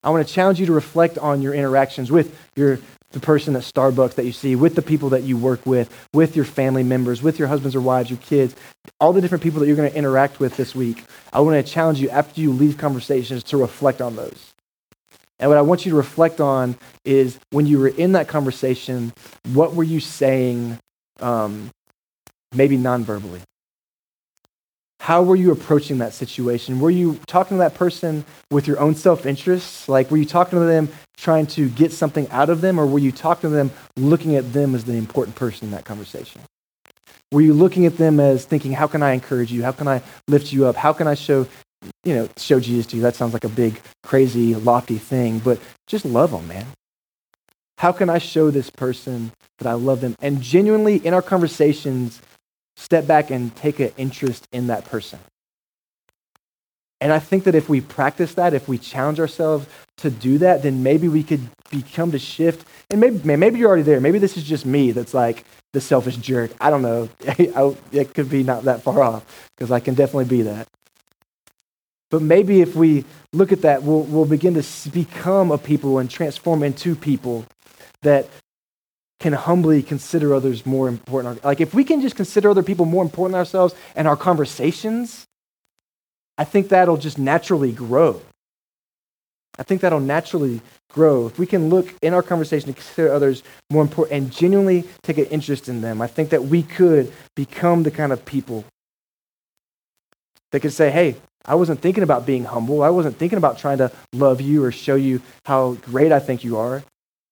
I 0.02 0.10
want 0.10 0.26
to 0.26 0.32
challenge 0.32 0.58
you 0.58 0.66
to 0.66 0.72
reflect 0.72 1.18
on 1.18 1.42
your 1.42 1.54
interactions 1.54 2.10
with 2.10 2.36
your, 2.56 2.80
the 3.12 3.20
person 3.20 3.54
at 3.54 3.62
Starbucks 3.62 4.14
that 4.14 4.24
you 4.24 4.32
see, 4.32 4.56
with 4.56 4.74
the 4.74 4.82
people 4.82 5.10
that 5.10 5.22
you 5.22 5.36
work 5.36 5.64
with, 5.64 5.92
with 6.12 6.34
your 6.34 6.44
family 6.44 6.82
members, 6.82 7.22
with 7.22 7.38
your 7.38 7.48
husbands 7.48 7.76
or 7.76 7.80
wives, 7.80 8.10
your 8.10 8.18
kids, 8.18 8.56
all 8.98 9.12
the 9.12 9.20
different 9.20 9.44
people 9.44 9.60
that 9.60 9.66
you're 9.66 9.76
going 9.76 9.90
to 9.90 9.96
interact 9.96 10.40
with 10.40 10.56
this 10.56 10.74
week. 10.74 11.04
I 11.32 11.40
want 11.40 11.64
to 11.64 11.72
challenge 11.72 12.00
you 12.00 12.10
after 12.10 12.40
you 12.40 12.52
leave 12.52 12.78
conversations 12.78 13.44
to 13.44 13.56
reflect 13.58 14.00
on 14.00 14.16
those. 14.16 14.54
And 15.38 15.50
what 15.50 15.58
I 15.58 15.62
want 15.62 15.86
you 15.86 15.90
to 15.90 15.96
reflect 15.96 16.40
on 16.40 16.76
is 17.04 17.38
when 17.50 17.66
you 17.66 17.78
were 17.78 17.88
in 17.88 18.12
that 18.12 18.28
conversation, 18.28 19.12
what 19.52 19.74
were 19.74 19.84
you 19.84 20.00
saying, 20.00 20.78
um, 21.20 21.70
maybe 22.52 22.76
non-verbally? 22.76 23.40
How 25.00 25.22
were 25.22 25.36
you 25.36 25.52
approaching 25.52 25.98
that 25.98 26.12
situation? 26.12 26.80
Were 26.80 26.90
you 26.90 27.20
talking 27.26 27.56
to 27.56 27.60
that 27.60 27.74
person 27.74 28.24
with 28.50 28.66
your 28.66 28.80
own 28.80 28.94
self 28.96 29.26
interest? 29.26 29.88
Like, 29.88 30.10
were 30.10 30.16
you 30.16 30.26
talking 30.26 30.58
to 30.58 30.64
them 30.64 30.88
trying 31.16 31.46
to 31.46 31.68
get 31.68 31.92
something 31.92 32.28
out 32.30 32.50
of 32.50 32.60
them, 32.60 32.78
or 32.78 32.86
were 32.86 32.98
you 32.98 33.12
talking 33.12 33.50
to 33.50 33.56
them 33.56 33.70
looking 33.96 34.34
at 34.34 34.52
them 34.52 34.74
as 34.74 34.84
the 34.84 34.94
important 34.94 35.36
person 35.36 35.68
in 35.68 35.70
that 35.70 35.84
conversation? 35.84 36.40
Were 37.30 37.40
you 37.40 37.52
looking 37.52 37.86
at 37.86 37.96
them 37.96 38.20
as 38.20 38.44
thinking, 38.44 38.72
how 38.72 38.86
can 38.86 39.02
I 39.02 39.12
encourage 39.12 39.52
you? 39.52 39.62
How 39.62 39.72
can 39.72 39.86
I 39.86 40.02
lift 40.26 40.52
you 40.52 40.66
up? 40.66 40.76
How 40.76 40.92
can 40.92 41.06
I 41.06 41.14
show, 41.14 41.46
you 42.04 42.14
know, 42.14 42.28
show 42.36 42.60
Jesus 42.60 42.86
to 42.86 42.96
you? 42.96 43.02
That 43.02 43.16
sounds 43.16 43.32
like 43.32 43.44
a 43.44 43.48
big, 43.48 43.80
crazy, 44.02 44.54
lofty 44.54 44.98
thing, 44.98 45.38
but 45.38 45.60
just 45.86 46.04
love 46.04 46.30
them, 46.30 46.48
man. 46.48 46.66
How 47.78 47.92
can 47.92 48.10
I 48.10 48.18
show 48.18 48.50
this 48.50 48.70
person 48.70 49.32
that 49.58 49.68
I 49.68 49.74
love 49.74 50.00
them? 50.00 50.16
And 50.20 50.42
genuinely, 50.42 50.96
in 50.96 51.14
our 51.14 51.22
conversations, 51.22 52.20
step 52.76 53.06
back 53.06 53.30
and 53.30 53.54
take 53.54 53.78
an 53.80 53.92
interest 53.96 54.46
in 54.52 54.66
that 54.68 54.84
person. 54.84 55.20
And 57.00 57.12
I 57.12 57.20
think 57.20 57.44
that 57.44 57.54
if 57.54 57.68
we 57.68 57.80
practice 57.80 58.34
that, 58.34 58.54
if 58.54 58.66
we 58.66 58.76
challenge 58.76 59.20
ourselves 59.20 59.66
to 59.98 60.10
do 60.10 60.38
that, 60.38 60.62
then 60.62 60.82
maybe 60.82 61.08
we 61.08 61.22
could 61.22 61.48
become 61.70 62.10
to 62.10 62.18
shift. 62.18 62.66
And 62.90 63.00
maybe, 63.00 63.36
maybe 63.36 63.58
you're 63.58 63.68
already 63.68 63.82
there. 63.82 64.00
Maybe 64.00 64.18
this 64.18 64.36
is 64.36 64.42
just 64.42 64.66
me 64.66 64.90
that's 64.90 65.14
like 65.14 65.44
the 65.72 65.80
selfish 65.80 66.16
jerk. 66.16 66.50
I 66.60 66.70
don't 66.70 66.82
know. 66.82 67.08
it 67.92 68.14
could 68.14 68.28
be 68.28 68.42
not 68.42 68.64
that 68.64 68.82
far 68.82 69.02
off 69.02 69.48
because 69.56 69.70
I 69.70 69.78
can 69.78 69.94
definitely 69.94 70.24
be 70.24 70.42
that. 70.42 70.66
But 72.10 72.22
maybe 72.22 72.60
if 72.60 72.74
we 72.74 73.04
look 73.32 73.52
at 73.52 73.62
that, 73.62 73.82
we'll, 73.82 74.02
we'll 74.02 74.24
begin 74.24 74.54
to 74.54 74.90
become 74.90 75.50
a 75.50 75.58
people 75.58 75.98
and 75.98 76.10
transform 76.10 76.62
into 76.62 76.96
people 76.96 77.44
that 78.02 78.28
can 79.20 79.32
humbly 79.32 79.82
consider 79.82 80.34
others 80.34 80.64
more 80.64 80.88
important. 80.88 81.44
Like, 81.44 81.60
if 81.60 81.74
we 81.74 81.84
can 81.84 82.00
just 82.00 82.16
consider 82.16 82.50
other 82.50 82.62
people 82.62 82.86
more 82.86 83.02
important 83.02 83.32
than 83.32 83.40
ourselves 83.40 83.74
and 83.96 84.06
our 84.06 84.16
conversations, 84.16 85.26
I 86.38 86.44
think 86.44 86.68
that'll 86.68 86.96
just 86.96 87.18
naturally 87.18 87.72
grow. 87.72 88.22
I 89.58 89.64
think 89.64 89.80
that'll 89.80 89.98
naturally 89.98 90.60
grow. 90.92 91.26
If 91.26 91.38
we 91.38 91.46
can 91.46 91.68
look 91.68 91.92
in 92.00 92.14
our 92.14 92.22
conversation 92.22 92.68
and 92.68 92.76
consider 92.76 93.12
others 93.12 93.42
more 93.70 93.82
important 93.82 94.22
and 94.22 94.32
genuinely 94.32 94.84
take 95.02 95.18
an 95.18 95.26
interest 95.26 95.68
in 95.68 95.80
them, 95.80 96.00
I 96.00 96.06
think 96.06 96.30
that 96.30 96.44
we 96.44 96.62
could 96.62 97.12
become 97.34 97.82
the 97.82 97.90
kind 97.90 98.12
of 98.12 98.24
people 98.24 98.64
that 100.52 100.60
could 100.60 100.72
say, 100.72 100.90
hey, 100.90 101.16
I 101.48 101.54
wasn't 101.54 101.80
thinking 101.80 102.02
about 102.02 102.26
being 102.26 102.44
humble. 102.44 102.82
I 102.82 102.90
wasn't 102.90 103.16
thinking 103.16 103.38
about 103.38 103.58
trying 103.58 103.78
to 103.78 103.90
love 104.12 104.40
you 104.40 104.62
or 104.62 104.70
show 104.70 104.96
you 104.96 105.22
how 105.46 105.72
great 105.82 106.12
I 106.12 106.18
think 106.18 106.44
you 106.44 106.58
are. 106.58 106.84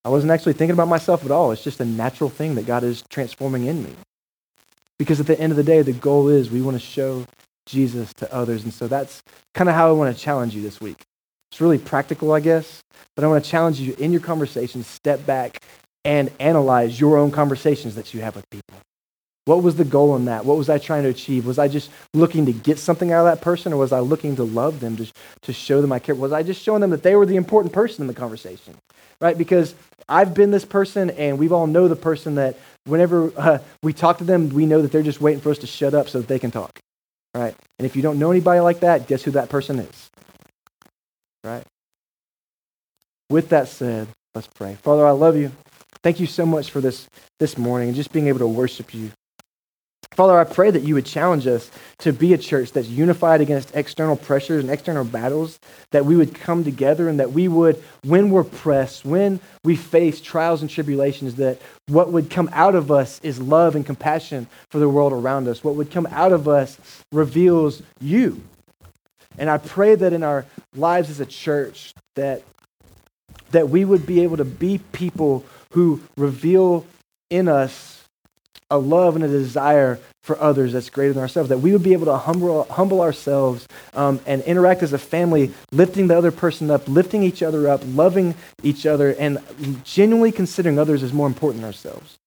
I 0.04 0.08
wasn't 0.08 0.32
actually 0.32 0.54
thinking 0.54 0.72
about 0.72 0.88
myself 0.88 1.24
at 1.24 1.30
all. 1.30 1.52
It's 1.52 1.62
just 1.62 1.80
a 1.80 1.84
natural 1.84 2.30
thing 2.30 2.54
that 2.54 2.66
God 2.66 2.82
is 2.82 3.04
transforming 3.10 3.66
in 3.66 3.84
me. 3.84 3.90
Because 4.98 5.20
at 5.20 5.26
the 5.26 5.38
end 5.38 5.52
of 5.52 5.56
the 5.56 5.62
day, 5.62 5.82
the 5.82 5.92
goal 5.92 6.28
is 6.28 6.50
we 6.50 6.62
want 6.62 6.76
to 6.76 6.84
show 6.84 7.26
Jesus 7.66 8.14
to 8.14 8.32
others. 8.32 8.64
And 8.64 8.72
so 8.72 8.88
that's 8.88 9.22
kind 9.52 9.68
of 9.68 9.74
how 9.74 9.88
I 9.88 9.92
want 9.92 10.16
to 10.16 10.22
challenge 10.22 10.54
you 10.54 10.62
this 10.62 10.80
week. 10.80 11.02
It's 11.52 11.60
really 11.60 11.78
practical, 11.78 12.32
I 12.32 12.40
guess, 12.40 12.82
but 13.14 13.24
I 13.24 13.28
want 13.28 13.44
to 13.44 13.50
challenge 13.50 13.80
you 13.80 13.94
in 13.98 14.12
your 14.12 14.22
conversations, 14.22 14.86
step 14.86 15.26
back 15.26 15.62
and 16.04 16.30
analyze 16.40 16.98
your 16.98 17.18
own 17.18 17.30
conversations 17.30 17.96
that 17.96 18.14
you 18.14 18.22
have 18.22 18.36
with 18.36 18.48
people. 18.48 18.76
What 19.46 19.62
was 19.62 19.76
the 19.76 19.84
goal 19.84 20.16
in 20.16 20.24
that? 20.24 20.44
What 20.44 20.58
was 20.58 20.68
I 20.68 20.78
trying 20.78 21.04
to 21.04 21.08
achieve? 21.08 21.46
Was 21.46 21.58
I 21.58 21.68
just 21.68 21.88
looking 22.12 22.46
to 22.46 22.52
get 22.52 22.80
something 22.80 23.12
out 23.12 23.26
of 23.26 23.32
that 23.32 23.42
person, 23.42 23.72
or 23.72 23.76
was 23.76 23.92
I 23.92 24.00
looking 24.00 24.34
to 24.36 24.42
love 24.42 24.80
them, 24.80 24.96
to, 24.96 25.06
to 25.42 25.52
show 25.52 25.80
them 25.80 25.92
I 25.92 26.00
care? 26.00 26.16
Was 26.16 26.32
I 26.32 26.42
just 26.42 26.60
showing 26.60 26.80
them 26.80 26.90
that 26.90 27.04
they 27.04 27.14
were 27.14 27.24
the 27.24 27.36
important 27.36 27.72
person 27.72 28.02
in 28.02 28.08
the 28.08 28.14
conversation? 28.14 28.74
Right? 29.20 29.38
Because 29.38 29.76
I've 30.08 30.34
been 30.34 30.50
this 30.50 30.64
person, 30.64 31.10
and 31.10 31.38
we've 31.38 31.52
all 31.52 31.68
know 31.68 31.86
the 31.86 31.94
person 31.94 32.34
that 32.34 32.56
whenever 32.86 33.32
uh, 33.36 33.58
we 33.84 33.92
talk 33.92 34.18
to 34.18 34.24
them, 34.24 34.48
we 34.48 34.66
know 34.66 34.82
that 34.82 34.90
they're 34.90 35.02
just 35.04 35.20
waiting 35.20 35.40
for 35.40 35.50
us 35.50 35.58
to 35.58 35.66
shut 35.68 35.94
up 35.94 36.08
so 36.08 36.18
that 36.18 36.26
they 36.26 36.40
can 36.40 36.50
talk. 36.50 36.80
Right? 37.32 37.54
And 37.78 37.86
if 37.86 37.94
you 37.94 38.02
don't 38.02 38.18
know 38.18 38.32
anybody 38.32 38.58
like 38.58 38.80
that, 38.80 39.06
guess 39.06 39.22
who 39.22 39.30
that 39.32 39.48
person 39.48 39.78
is? 39.78 40.10
Right? 41.44 41.62
With 43.30 43.50
that 43.50 43.68
said, 43.68 44.08
let's 44.34 44.48
pray. 44.48 44.74
Father, 44.82 45.06
I 45.06 45.12
love 45.12 45.36
you. 45.36 45.52
Thank 46.02 46.18
you 46.18 46.26
so 46.26 46.44
much 46.44 46.72
for 46.72 46.80
this 46.80 47.08
this 47.38 47.56
morning 47.56 47.88
and 47.88 47.96
just 47.96 48.10
being 48.10 48.26
able 48.26 48.40
to 48.40 48.48
worship 48.48 48.92
you. 48.92 49.12
Father, 50.12 50.38
I 50.38 50.44
pray 50.44 50.70
that 50.70 50.82
you 50.82 50.94
would 50.94 51.04
challenge 51.04 51.46
us 51.46 51.70
to 51.98 52.12
be 52.12 52.32
a 52.32 52.38
church 52.38 52.72
that's 52.72 52.88
unified 52.88 53.40
against 53.40 53.74
external 53.74 54.16
pressures 54.16 54.62
and 54.64 54.72
external 54.72 55.04
battles, 55.04 55.58
that 55.90 56.06
we 56.06 56.16
would 56.16 56.34
come 56.34 56.64
together 56.64 57.08
and 57.08 57.20
that 57.20 57.32
we 57.32 57.48
would, 57.48 57.82
when 58.02 58.30
we're 58.30 58.44
pressed, 58.44 59.04
when 59.04 59.40
we 59.62 59.76
face 59.76 60.20
trials 60.20 60.62
and 60.62 60.70
tribulations, 60.70 61.34
that 61.34 61.60
what 61.88 62.12
would 62.12 62.30
come 62.30 62.48
out 62.52 62.74
of 62.74 62.90
us 62.90 63.20
is 63.22 63.40
love 63.40 63.74
and 63.76 63.84
compassion 63.84 64.46
for 64.70 64.78
the 64.78 64.88
world 64.88 65.12
around 65.12 65.48
us. 65.48 65.62
What 65.62 65.74
would 65.74 65.90
come 65.90 66.06
out 66.10 66.32
of 66.32 66.48
us 66.48 66.78
reveals 67.12 67.82
you. 68.00 68.42
And 69.38 69.50
I 69.50 69.58
pray 69.58 69.96
that 69.96 70.12
in 70.12 70.22
our 70.22 70.46
lives 70.74 71.10
as 71.10 71.20
a 71.20 71.26
church, 71.26 71.92
that, 72.14 72.42
that 73.50 73.68
we 73.68 73.84
would 73.84 74.06
be 74.06 74.22
able 74.22 74.38
to 74.38 74.44
be 74.46 74.78
people 74.92 75.44
who 75.72 76.00
reveal 76.16 76.86
in 77.28 77.48
us 77.48 78.05
a 78.70 78.78
love 78.78 79.14
and 79.14 79.24
a 79.24 79.28
desire 79.28 79.98
for 80.22 80.40
others 80.40 80.72
that's 80.72 80.90
greater 80.90 81.12
than 81.12 81.22
ourselves, 81.22 81.48
that 81.48 81.58
we 81.58 81.72
would 81.72 81.84
be 81.84 81.92
able 81.92 82.06
to 82.06 82.16
humble, 82.16 82.64
humble 82.64 83.00
ourselves 83.00 83.68
um, 83.94 84.18
and 84.26 84.42
interact 84.42 84.82
as 84.82 84.92
a 84.92 84.98
family, 84.98 85.52
lifting 85.70 86.08
the 86.08 86.16
other 86.16 86.32
person 86.32 86.70
up, 86.70 86.88
lifting 86.88 87.22
each 87.22 87.42
other 87.42 87.68
up, 87.68 87.80
loving 87.86 88.34
each 88.62 88.84
other, 88.84 89.12
and 89.12 89.38
genuinely 89.84 90.32
considering 90.32 90.78
others 90.78 91.02
as 91.04 91.12
more 91.12 91.28
important 91.28 91.62
than 91.62 91.66
ourselves. 91.66 92.18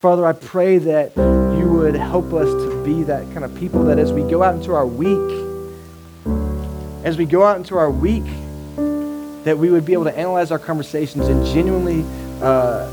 Father, 0.00 0.26
I 0.26 0.32
pray 0.32 0.78
that 0.78 1.16
you 1.16 1.68
would 1.68 1.94
help 1.94 2.32
us 2.32 2.48
to 2.48 2.84
be 2.84 3.04
that 3.04 3.22
kind 3.32 3.44
of 3.44 3.54
people 3.54 3.84
that 3.84 3.98
as 3.98 4.12
we 4.12 4.22
go 4.22 4.42
out 4.42 4.56
into 4.56 4.72
our 4.72 4.86
week, 4.86 5.46
as 7.04 7.16
we 7.16 7.26
go 7.26 7.44
out 7.44 7.58
into 7.58 7.76
our 7.76 7.90
week, 7.90 8.24
that 9.44 9.56
we 9.56 9.70
would 9.70 9.84
be 9.84 9.92
able 9.92 10.04
to 10.04 10.16
analyze 10.16 10.50
our 10.50 10.58
conversations 10.58 11.28
and 11.28 11.44
genuinely 11.46 12.04
uh, 12.42 12.90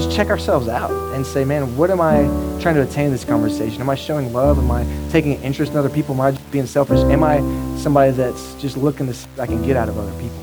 just 0.00 0.16
check 0.16 0.28
ourselves 0.28 0.66
out 0.66 0.90
and 1.14 1.26
say, 1.26 1.44
man, 1.44 1.76
what 1.76 1.90
am 1.90 2.00
I 2.00 2.22
trying 2.60 2.74
to 2.76 2.82
attain 2.82 3.06
in 3.06 3.12
this 3.12 3.24
conversation? 3.24 3.82
Am 3.82 3.90
I 3.90 3.94
showing 3.94 4.32
love? 4.32 4.58
Am 4.58 4.70
I 4.70 4.86
taking 5.10 5.34
an 5.34 5.42
interest 5.42 5.72
in 5.72 5.78
other 5.78 5.90
people? 5.90 6.14
Am 6.14 6.20
I 6.22 6.30
just 6.30 6.50
being 6.50 6.66
selfish? 6.66 7.00
Am 7.00 7.22
I 7.22 7.40
somebody 7.76 8.12
that's 8.12 8.54
just 8.54 8.78
looking 8.78 9.06
to 9.08 9.14
see 9.14 9.28
what 9.34 9.42
I 9.42 9.46
can 9.46 9.62
get 9.62 9.76
out 9.76 9.90
of 9.90 9.98
other 9.98 10.12
people? 10.18 10.38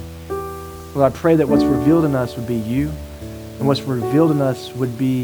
Well, 0.93 1.03
I 1.03 1.09
pray 1.09 1.35
that 1.35 1.47
what's 1.47 1.63
revealed 1.63 2.05
in 2.05 2.13
us 2.13 2.35
would 2.35 2.47
be 2.47 2.55
you, 2.55 2.91
and 3.57 3.67
what's 3.67 3.81
revealed 3.81 4.29
in 4.31 4.41
us 4.41 4.71
would 4.73 4.95
be 4.97 5.21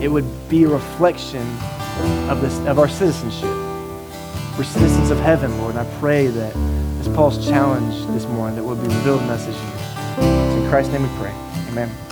it 0.00 0.08
would 0.08 0.48
be 0.48 0.64
a 0.64 0.68
reflection 0.68 1.44
of 2.30 2.40
this 2.40 2.56
of 2.66 2.78
our 2.78 2.88
citizenship. 2.88 3.50
We're 4.56 4.64
citizens 4.64 5.10
of 5.10 5.18
heaven, 5.18 5.58
Lord, 5.58 5.74
and 5.74 5.86
I 5.86 5.98
pray 5.98 6.28
that 6.28 6.54
as 7.00 7.08
Paul's 7.08 7.44
challenge 7.44 8.06
this 8.14 8.24
morning, 8.26 8.56
that 8.56 8.62
will 8.62 8.76
be 8.76 8.86
revealed 8.86 9.22
in 9.22 9.30
us 9.30 9.46
as 9.48 9.56
you. 9.56 10.62
In 10.62 10.70
Christ's 10.70 10.92
name 10.92 11.02
we 11.02 11.18
pray. 11.18 11.32
Amen. 11.68 12.05